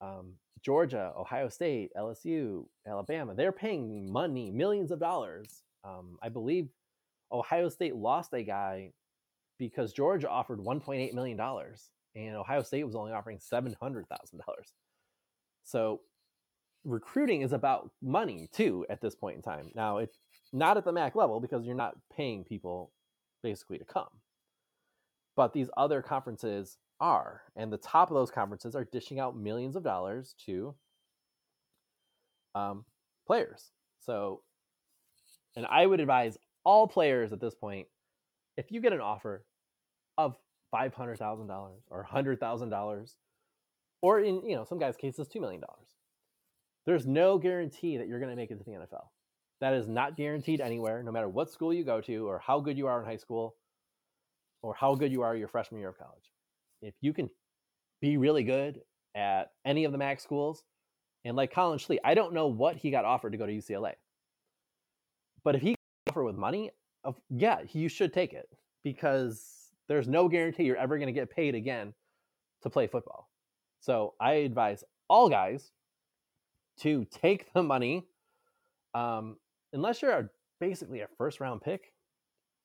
Um, 0.00 0.32
Georgia, 0.60 1.12
Ohio 1.16 1.48
State, 1.48 1.90
LSU, 1.96 2.66
Alabama, 2.86 3.34
they're 3.34 3.52
paying 3.52 4.12
money, 4.12 4.50
millions 4.50 4.90
of 4.90 5.00
dollars. 5.00 5.62
Um, 5.84 6.18
I 6.22 6.28
believe 6.28 6.68
Ohio 7.32 7.68
State 7.68 7.96
lost 7.96 8.32
a 8.32 8.42
guy 8.42 8.92
because 9.58 9.92
Georgia 9.92 10.28
offered 10.28 10.58
$1.8 10.60 11.12
million 11.14 11.40
and 12.14 12.36
Ohio 12.36 12.62
State 12.62 12.84
was 12.84 12.94
only 12.94 13.12
offering 13.12 13.38
$700,000. 13.38 14.04
So 15.64 16.00
recruiting 16.84 17.42
is 17.42 17.52
about 17.52 17.90
money 18.02 18.48
too 18.52 18.84
at 18.90 19.00
this 19.00 19.14
point 19.14 19.36
in 19.36 19.42
time. 19.42 19.70
Now, 19.74 19.98
it's 19.98 20.18
not 20.52 20.76
at 20.76 20.84
the 20.84 20.92
MAC 20.92 21.14
level 21.14 21.40
because 21.40 21.64
you're 21.64 21.74
not 21.74 21.96
paying 22.14 22.44
people 22.44 22.92
basically 23.42 23.78
to 23.78 23.84
come. 23.84 24.08
But 25.36 25.52
these 25.52 25.70
other 25.76 26.02
conferences 26.02 26.76
are. 27.02 27.42
And 27.56 27.70
the 27.70 27.76
top 27.76 28.10
of 28.10 28.14
those 28.14 28.30
conferences 28.30 28.74
are 28.74 28.84
dishing 28.84 29.20
out 29.20 29.36
millions 29.36 29.76
of 29.76 29.82
dollars 29.82 30.34
to 30.46 30.74
um, 32.54 32.86
players. 33.26 33.72
So, 34.00 34.40
and 35.56 35.66
I 35.66 35.84
would 35.84 36.00
advise 36.00 36.38
all 36.64 36.86
players 36.86 37.32
at 37.32 37.40
this 37.40 37.54
point 37.54 37.88
if 38.56 38.70
you 38.70 38.80
get 38.80 38.92
an 38.92 39.00
offer 39.00 39.44
of 40.16 40.36
$500,000 40.74 41.70
or 41.90 42.06
$100,000 42.10 43.14
or 44.00 44.20
in 44.20 44.42
you 44.48 44.56
know 44.56 44.64
some 44.64 44.78
guys 44.78 44.96
cases 44.96 45.28
2 45.28 45.40
million 45.40 45.60
dollars 45.60 45.88
there's 46.86 47.06
no 47.06 47.38
guarantee 47.38 47.96
that 47.96 48.08
you're 48.08 48.18
going 48.18 48.30
to 48.30 48.36
make 48.36 48.50
it 48.50 48.58
to 48.58 48.64
the 48.64 48.72
NFL 48.72 49.06
that 49.60 49.74
is 49.74 49.88
not 49.88 50.16
guaranteed 50.16 50.60
anywhere 50.60 51.02
no 51.02 51.12
matter 51.12 51.28
what 51.28 51.50
school 51.50 51.72
you 51.72 51.84
go 51.84 52.00
to 52.00 52.28
or 52.28 52.38
how 52.38 52.60
good 52.60 52.76
you 52.76 52.86
are 52.86 53.00
in 53.00 53.06
high 53.06 53.16
school 53.16 53.54
or 54.62 54.74
how 54.74 54.94
good 54.94 55.12
you 55.12 55.22
are 55.22 55.36
your 55.36 55.48
freshman 55.48 55.80
year 55.80 55.90
of 55.90 55.98
college 55.98 56.31
if 56.82 56.94
you 57.00 57.12
can 57.12 57.30
be 58.00 58.16
really 58.16 58.42
good 58.42 58.80
at 59.14 59.52
any 59.64 59.84
of 59.84 59.92
the 59.92 59.98
MAC 59.98 60.20
schools, 60.20 60.64
and 61.24 61.36
like 61.36 61.52
Collin 61.52 61.78
Schlee, 61.78 61.98
I 62.04 62.14
don't 62.14 62.34
know 62.34 62.48
what 62.48 62.76
he 62.76 62.90
got 62.90 63.04
offered 63.04 63.32
to 63.32 63.38
go 63.38 63.46
to 63.46 63.52
UCLA, 63.52 63.94
but 65.44 65.54
if 65.54 65.62
he 65.62 65.76
offer 66.08 66.24
with 66.24 66.36
money, 66.36 66.70
yeah, 67.30 67.60
you 67.72 67.88
should 67.88 68.12
take 68.12 68.32
it 68.32 68.48
because 68.84 69.70
there's 69.88 70.08
no 70.08 70.28
guarantee 70.28 70.64
you're 70.64 70.76
ever 70.76 70.98
going 70.98 71.06
to 71.06 71.12
get 71.12 71.30
paid 71.30 71.54
again 71.54 71.94
to 72.62 72.70
play 72.70 72.86
football. 72.86 73.28
So 73.80 74.14
I 74.20 74.34
advise 74.34 74.84
all 75.08 75.28
guys 75.28 75.70
to 76.80 77.06
take 77.10 77.52
the 77.52 77.62
money, 77.62 78.06
um, 78.94 79.36
unless 79.72 80.02
you're 80.02 80.30
basically 80.60 81.00
a 81.00 81.08
first 81.18 81.40
round 81.40 81.60
pick, 81.62 81.92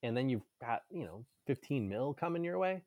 and 0.03 0.15
then 0.15 0.29
you've 0.29 0.45
got 0.61 0.81
you 0.89 1.05
know 1.05 1.25
15 1.47 1.87
mil 1.87 2.13
coming 2.13 2.43
your 2.43 2.59
way 2.59 2.83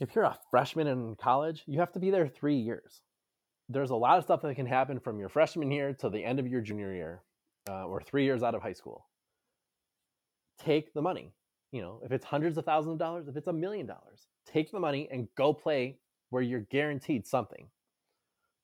if 0.00 0.14
you're 0.14 0.24
a 0.24 0.38
freshman 0.50 0.86
in 0.86 1.16
college, 1.16 1.64
you 1.66 1.80
have 1.80 1.92
to 1.92 1.98
be 1.98 2.10
there 2.10 2.28
three 2.28 2.56
years. 2.56 3.02
There's 3.68 3.90
a 3.90 3.96
lot 3.96 4.18
of 4.18 4.24
stuff 4.24 4.42
that 4.42 4.54
can 4.54 4.66
happen 4.66 4.98
from 5.00 5.18
your 5.18 5.28
freshman 5.28 5.70
year 5.70 5.92
to 5.94 6.08
the 6.08 6.24
end 6.24 6.38
of 6.38 6.46
your 6.46 6.60
junior 6.60 6.94
year, 6.94 7.22
uh, 7.68 7.84
or 7.84 8.00
three 8.00 8.24
years 8.24 8.42
out 8.42 8.54
of 8.54 8.62
high 8.62 8.72
school. 8.72 9.06
Take 10.58 10.94
the 10.94 11.02
money. 11.02 11.32
You 11.72 11.82
know, 11.82 12.00
if 12.02 12.12
it's 12.12 12.24
hundreds 12.24 12.56
of 12.56 12.64
thousands 12.64 12.94
of 12.94 12.98
dollars, 12.98 13.28
if 13.28 13.36
it's 13.36 13.48
a 13.48 13.52
million 13.52 13.86
dollars, 13.86 14.26
take 14.46 14.70
the 14.70 14.80
money 14.80 15.08
and 15.10 15.28
go 15.36 15.52
play 15.52 15.98
where 16.30 16.42
you're 16.42 16.60
guaranteed 16.60 17.26
something. 17.26 17.68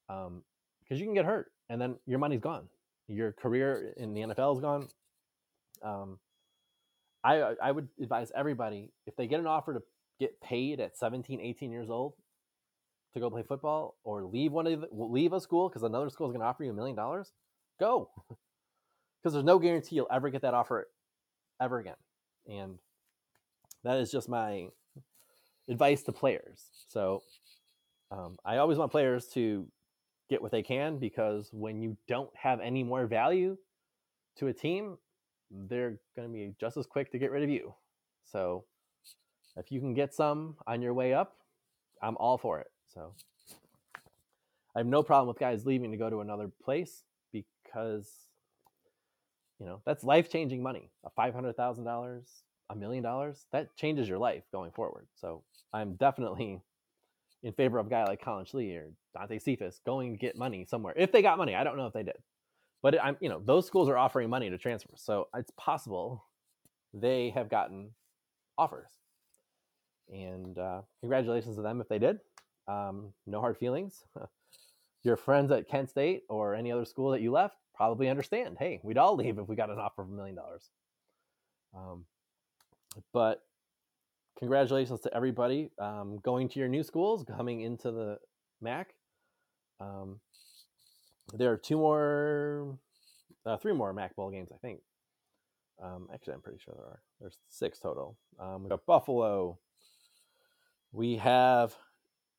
Um, 0.09 0.43
because 0.83 1.01
you 1.01 1.07
can 1.07 1.15
get 1.15 1.25
hurt 1.25 1.51
and 1.69 1.81
then 1.81 1.97
your 2.07 2.19
money's 2.19 2.41
gone. 2.41 2.69
Your 3.09 3.33
career 3.33 3.93
in 3.97 4.15
the 4.15 4.23
NFL 4.23 4.55
is 4.55 4.61
gone. 4.61 4.89
Um, 5.83 6.19
I 7.23 7.55
I 7.63 7.73
would 7.73 7.89
advise 8.01 8.31
everybody 8.35 8.93
if 9.07 9.17
they 9.17 9.27
get 9.27 9.41
an 9.41 9.47
offer 9.47 9.75
to 9.75 9.83
get 10.19 10.41
paid 10.41 10.81
at 10.81 10.97
17, 10.97 11.41
18 11.41 11.71
years 11.71 11.91
old, 11.91 12.15
to 13.15 13.21
go 13.21 13.31
play 13.31 13.43
football 13.43 13.97
or 14.05 14.25
leave 14.25 14.53
one 14.53 14.67
of 14.67 14.81
the, 14.81 14.89
leave 14.93 15.33
a 15.33 15.41
school 15.41 15.69
because 15.69 15.85
another 15.85 16.11
school 16.11 16.27
is 16.27 16.33
going 16.33 16.41
to 16.41 16.47
offer 16.47 16.65
you 16.65 16.71
a 16.71 16.75
million 16.75 16.97
dollars, 16.97 17.33
go. 17.81 18.11
Because 19.23 19.33
there's 19.33 19.47
no 19.47 19.59
guarantee 19.59 19.97
you'll 19.97 20.07
ever 20.13 20.29
get 20.29 20.43
that 20.43 20.53
offer 20.53 20.87
ever 21.59 21.79
again. 21.79 21.95
And 22.47 22.79
that 23.83 23.97
is 23.97 24.11
just 24.11 24.29
my 24.29 24.69
advice 25.67 26.03
to 26.03 26.13
players. 26.13 26.67
So 26.89 27.23
um, 28.11 28.37
I 28.45 28.59
always 28.59 28.77
want 28.77 28.93
players 28.93 29.29
to 29.29 29.67
get 30.29 30.43
what 30.43 30.53
they 30.53 30.63
can 30.63 30.99
because 30.99 31.49
when 31.53 31.81
you 31.81 31.97
don't 32.07 32.29
have 32.37 32.61
any 32.61 32.83
more 32.83 33.07
value 33.07 33.57
to 34.37 34.49
a 34.49 34.53
team, 34.53 34.99
they're 35.51 35.99
going 36.17 36.29
to 36.29 36.33
be 36.33 36.53
just 36.61 36.77
as 36.77 36.85
quick 36.85 37.11
to 37.13 37.19
get 37.19 37.31
rid 37.31 37.43
of 37.43 37.49
you. 37.49 37.75
So 38.25 38.65
if 39.57 39.71
you 39.71 39.81
can 39.81 39.95
get 39.95 40.15
some 40.15 40.57
on 40.67 40.83
your 40.83 40.95
way 40.95 41.15
up, 41.15 41.37
I'm 42.03 42.17
all 42.17 42.39
for 42.39 42.61
it. 42.61 42.71
So 42.93 43.13
I 44.75 44.81
have 44.81 44.87
no 44.87 45.03
problem 45.03 45.29
with 45.29 45.39
guys 45.39 45.67
leaving 45.67 45.91
to 45.93 45.97
go 45.97 46.11
to 46.11 46.21
another 46.21 46.51
place 46.63 47.05
because 47.33 48.11
you 49.61 49.67
know 49.67 49.81
that's 49.87 50.05
life 50.05 50.29
changing 50.29 50.63
money. 50.63 50.91
A 51.05 51.11
five 51.11 51.35
hundred 51.35 51.57
thousand 51.57 51.85
dollars, 51.85 52.43
a 52.71 52.77
million 52.77 53.03
dollars, 53.03 53.47
that 53.53 53.77
changes 53.77 54.09
your 54.09 54.19
life 54.19 54.43
going 54.53 54.73
forward. 54.73 55.07
So 55.15 55.43
I'm 55.73 55.95
definitely 55.95 56.61
in 57.43 57.53
favor 57.53 57.79
of 57.79 57.87
a 57.87 57.91
guy 57.91 58.05
like 58.05 58.23
Collin 58.23 58.47
Schlee 58.47 58.77
or 58.77 58.91
Dante 59.17 59.39
Cephas 59.39 59.81
going 59.87 60.13
to 60.13 60.19
get 60.19 60.37
money 60.37 60.65
somewhere. 60.65 60.95
If 60.97 61.13
they 61.13 61.23
got 61.23 61.39
money, 61.39 61.55
I 61.55 61.63
don't 61.63 61.77
know 61.77 61.87
if 61.87 61.93
they 61.93 62.03
did, 62.03 62.19
but 62.83 63.03
I'm 63.03 63.17
you 63.21 63.29
know 63.29 63.41
those 63.45 63.67
schools 63.67 63.89
are 63.89 63.97
offering 63.97 64.29
money 64.29 64.51
to 64.51 64.59
transfer, 64.59 64.91
so 64.97 65.29
it's 65.37 65.53
possible 65.57 66.25
they 66.93 67.31
have 67.31 67.49
gotten 67.49 67.91
offers. 68.59 68.91
And 70.13 70.59
uh, 70.59 70.83
congratulations 71.01 71.57
to 71.57 71.63
them 71.63 71.81
if 71.81 71.89
they 71.89 71.99
did. 71.99 72.21
Um, 72.69 73.13
no 73.27 73.41
hard 73.41 73.57
feelings. 73.57 74.05
Your 75.03 75.17
friends 75.17 75.51
at 75.51 75.69
Kent 75.69 75.91
State 75.91 76.23
or 76.29 76.55
any 76.55 76.73
other 76.73 76.85
school 76.85 77.11
that 77.11 77.21
you 77.21 77.31
left 77.31 77.57
probably 77.75 78.09
understand. 78.09 78.57
Hey, 78.59 78.81
we'd 78.83 78.99
all 78.99 79.17
leave 79.17 79.39
if 79.39 79.49
we 79.49 79.57
got 79.57 79.71
an 79.71 79.79
offer 79.79 80.03
of 80.03 80.09
a 80.09 80.13
million 80.13 80.37
dollars. 80.37 80.71
Um, 81.77 82.05
but 83.13 83.43
congratulations 84.39 85.01
to 85.01 85.15
everybody 85.15 85.71
um, 85.79 86.19
going 86.23 86.49
to 86.51 86.59
your 86.59 86.69
new 86.69 86.83
schools, 86.83 87.25
coming 87.37 87.61
into 87.61 87.91
the 87.91 88.19
MAC. 88.61 88.95
Um, 89.81 90.21
there 91.33 91.51
are 91.53 91.57
two 91.57 91.77
more, 91.77 92.79
uh, 93.45 93.57
three 93.57 93.73
more 93.73 93.93
MAC 93.93 94.15
bowl 94.17 94.31
games, 94.31 94.51
I 94.55 94.59
think. 94.59 94.81
Um, 95.83 96.09
actually, 96.13 96.35
I'm 96.35 96.41
pretty 96.41 96.61
sure 96.65 96.75
there 96.77 96.87
are. 96.87 97.03
There's 97.21 97.39
six 97.49 97.79
total. 97.79 98.17
Um, 98.39 98.63
we 98.63 98.69
got 98.69 98.87
Buffalo. 98.87 99.59
We 100.95 101.17
have 101.17 101.75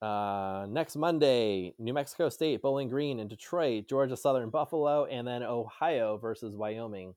uh, 0.02 0.66
next 0.70 0.96
Monday, 0.96 1.74
New 1.78 1.94
Mexico 1.94 2.30
State, 2.30 2.62
Bowling 2.62 2.88
Green, 2.88 3.20
and 3.20 3.30
Detroit, 3.30 3.90
Georgia 3.90 4.16
Southern, 4.16 4.50
Buffalo, 4.50 5.04
and 5.06 5.28
then 5.28 5.44
Ohio 5.44 6.16
versus 6.16 6.56
Wyoming. 6.56 7.16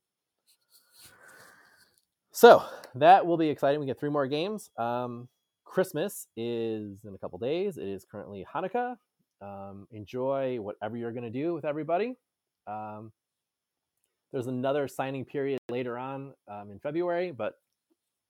So 2.32 2.64
that 2.96 3.24
will 3.24 3.36
be 3.36 3.48
exciting. 3.48 3.78
We 3.78 3.86
get 3.86 4.00
three 4.00 4.10
more 4.10 4.26
games. 4.26 4.70
Um, 4.76 5.28
Christmas 5.64 6.26
is 6.36 7.04
in 7.04 7.14
a 7.14 7.18
couple 7.18 7.38
days. 7.38 7.78
It 7.78 7.86
is 7.86 8.04
currently 8.04 8.44
Hanukkah. 8.52 8.96
Um, 9.40 9.86
enjoy 9.92 10.60
whatever 10.60 10.96
you're 10.96 11.12
going 11.12 11.22
to 11.22 11.30
do 11.30 11.54
with 11.54 11.64
everybody. 11.64 12.16
Um, 12.66 13.12
there's 14.32 14.48
another 14.48 14.88
signing 14.88 15.24
period 15.24 15.60
later 15.70 15.96
on 15.96 16.32
um, 16.48 16.72
in 16.72 16.80
February, 16.80 17.30
but 17.30 17.54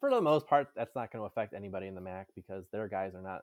for 0.00 0.10
the 0.10 0.20
most 0.20 0.46
part, 0.46 0.68
that's 0.76 0.94
not 0.94 1.12
going 1.12 1.22
to 1.22 1.26
affect 1.26 1.54
anybody 1.54 1.86
in 1.86 1.94
the 1.94 2.00
MAC 2.00 2.28
because 2.34 2.64
their 2.72 2.88
guys 2.88 3.14
are 3.14 3.22
not 3.22 3.40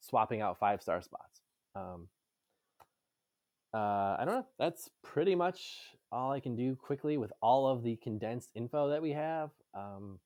swapping 0.00 0.40
out 0.40 0.58
five 0.58 0.82
star 0.82 1.00
spots. 1.00 1.40
Um, 1.74 2.08
uh, 3.74 4.16
I 4.18 4.24
don't 4.24 4.34
know. 4.34 4.46
That's 4.58 4.90
pretty 5.02 5.34
much 5.34 5.78
all 6.10 6.30
I 6.30 6.40
can 6.40 6.54
do 6.54 6.76
quickly 6.76 7.16
with 7.16 7.32
all 7.40 7.66
of 7.66 7.82
the 7.82 7.96
condensed 7.96 8.50
info 8.54 8.90
that 8.90 9.00
we 9.00 9.12
have 9.12 9.50
um, 9.74 10.18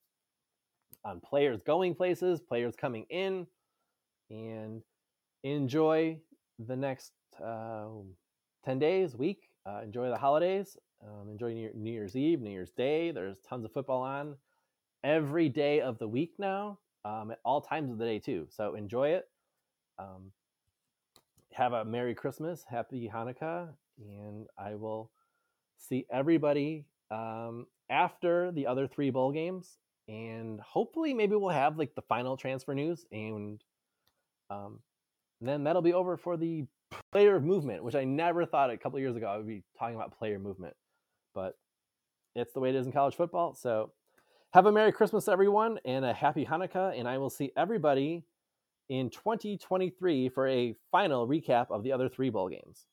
on 1.05 1.21
players 1.21 1.63
going 1.63 1.95
places, 1.95 2.41
players 2.41 2.75
coming 2.75 3.07
in, 3.09 3.47
and 4.31 4.83
enjoy 5.45 6.19
the 6.59 6.75
next 6.75 7.13
uh, 7.45 7.87
10 8.65 8.81
days, 8.81 9.15
week. 9.15 9.49
Uh, 9.65 9.83
enjoy 9.85 10.09
the 10.09 10.17
holidays. 10.17 10.77
Um, 11.05 11.29
enjoy 11.31 11.53
New, 11.53 11.71
New 11.75 11.93
Year's 11.93 12.17
Eve, 12.17 12.41
New 12.41 12.51
Year's 12.51 12.73
Day. 12.73 13.13
There's 13.13 13.37
tons 13.49 13.65
of 13.65 13.73
football 13.73 14.03
on 14.03 14.37
every 15.07 15.49
day 15.49 15.81
of 15.81 15.99
the 15.99 16.09
week 16.09 16.33
now, 16.37 16.79
um, 17.05 17.31
at 17.31 17.39
all 17.45 17.61
times 17.61 17.93
of 17.93 17.99
the 17.99 18.05
day, 18.05 18.19
too. 18.19 18.49
So 18.51 18.75
enjoy 18.75 19.11
it. 19.11 19.29
Um, 19.99 20.33
have 21.53 21.73
a 21.73 21.85
Merry 21.85 22.15
Christmas, 22.15 22.65
Happy 22.69 23.09
Hanukkah, 23.13 23.69
and 23.99 24.47
I 24.59 24.75
will 24.75 25.11
see 25.79 26.07
everybody 26.11 26.87
um, 27.11 27.67
after 27.89 28.51
the 28.51 28.67
other 28.67 28.89
three 28.89 29.11
bowl 29.11 29.31
games. 29.31 29.79
And 30.09 30.61
hopefully, 30.61 31.15
maybe 31.15 31.37
we'll 31.37 31.51
have 31.51 31.79
like 31.79 31.95
the 31.95 32.03
final 32.03 32.37
transfer 32.37 32.75
news, 32.75 33.07
and 33.13 33.63
um, 34.51 34.81
then 35.41 35.65
that'll 35.65 35.83
be 35.83 35.93
over 35.93 36.17
for 36.17 36.37
the 36.37 36.65
player 37.13 37.41
movement, 37.41 37.85
which 37.85 37.95
I 37.95 38.05
never 38.05 38.45
thought 38.45 38.71
a 38.71 38.77
couple 38.77 38.99
years 38.99 39.17
ago 39.17 39.27
I 39.27 39.37
would 39.37 39.47
be 39.47 39.63
talking 39.79 39.95
about 39.95 40.19
player 40.19 40.39
movement, 40.39 40.75
but 41.35 41.57
it's 42.35 42.53
the 42.53 42.61
way 42.61 42.71
it 42.71 42.75
is 42.75 42.87
in 42.87 42.93
college 42.93 43.15
football. 43.17 43.55
So, 43.55 43.93
have 44.57 44.65
a 44.65 44.73
Merry 44.73 44.91
Christmas, 44.91 45.29
everyone, 45.29 45.79
and 45.85 46.03
a 46.03 46.15
Happy 46.15 46.47
Hanukkah, 46.47 46.99
and 46.99 47.07
I 47.07 47.19
will 47.19 47.29
see 47.29 47.53
everybody 47.59 48.25
in 48.89 49.11
2023 49.11 50.31
for 50.31 50.49
a 50.49 50.75
final 50.91 51.29
recap 51.29 51.67
of 51.69 51.83
the 51.83 51.93
other 51.93 52.09
three 52.09 52.31
bowl 52.31 52.49
games. 52.49 52.87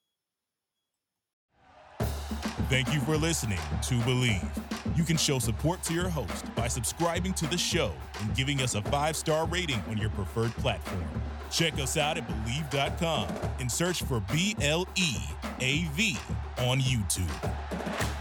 Thank 2.68 2.94
you 2.94 3.00
for 3.00 3.16
listening 3.16 3.60
to 3.84 3.94
Bleav. 4.00 4.98
You 4.98 5.06
can 5.06 5.16
show 5.16 5.40
support 5.40 5.82
to 5.84 5.94
your 5.94 6.10
host 6.10 6.54
by 6.54 6.68
subscribing 6.68 7.34
to 7.36 7.48
the 7.48 7.58
show 7.58 7.94
and 8.20 8.36
giving 8.36 8.62
us 8.62 8.76
a 8.76 8.82
five 8.82 9.16
star 9.16 9.48
rating 9.48 9.82
on 9.88 9.98
your 9.98 10.10
preferred 10.10 10.52
platform. 10.56 11.06
Check 11.50 11.76
us 11.76 11.96
out 11.96 12.18
at 12.18 12.28
Bleav.com 12.28 13.30
and 13.62 13.72
search 13.72 14.04
for 14.04 14.20
B 14.34 14.54
L 14.60 14.86
E 14.98 15.16
A 15.62 15.86
V 15.94 16.18
on 16.58 16.82
YouTube. 16.82 18.13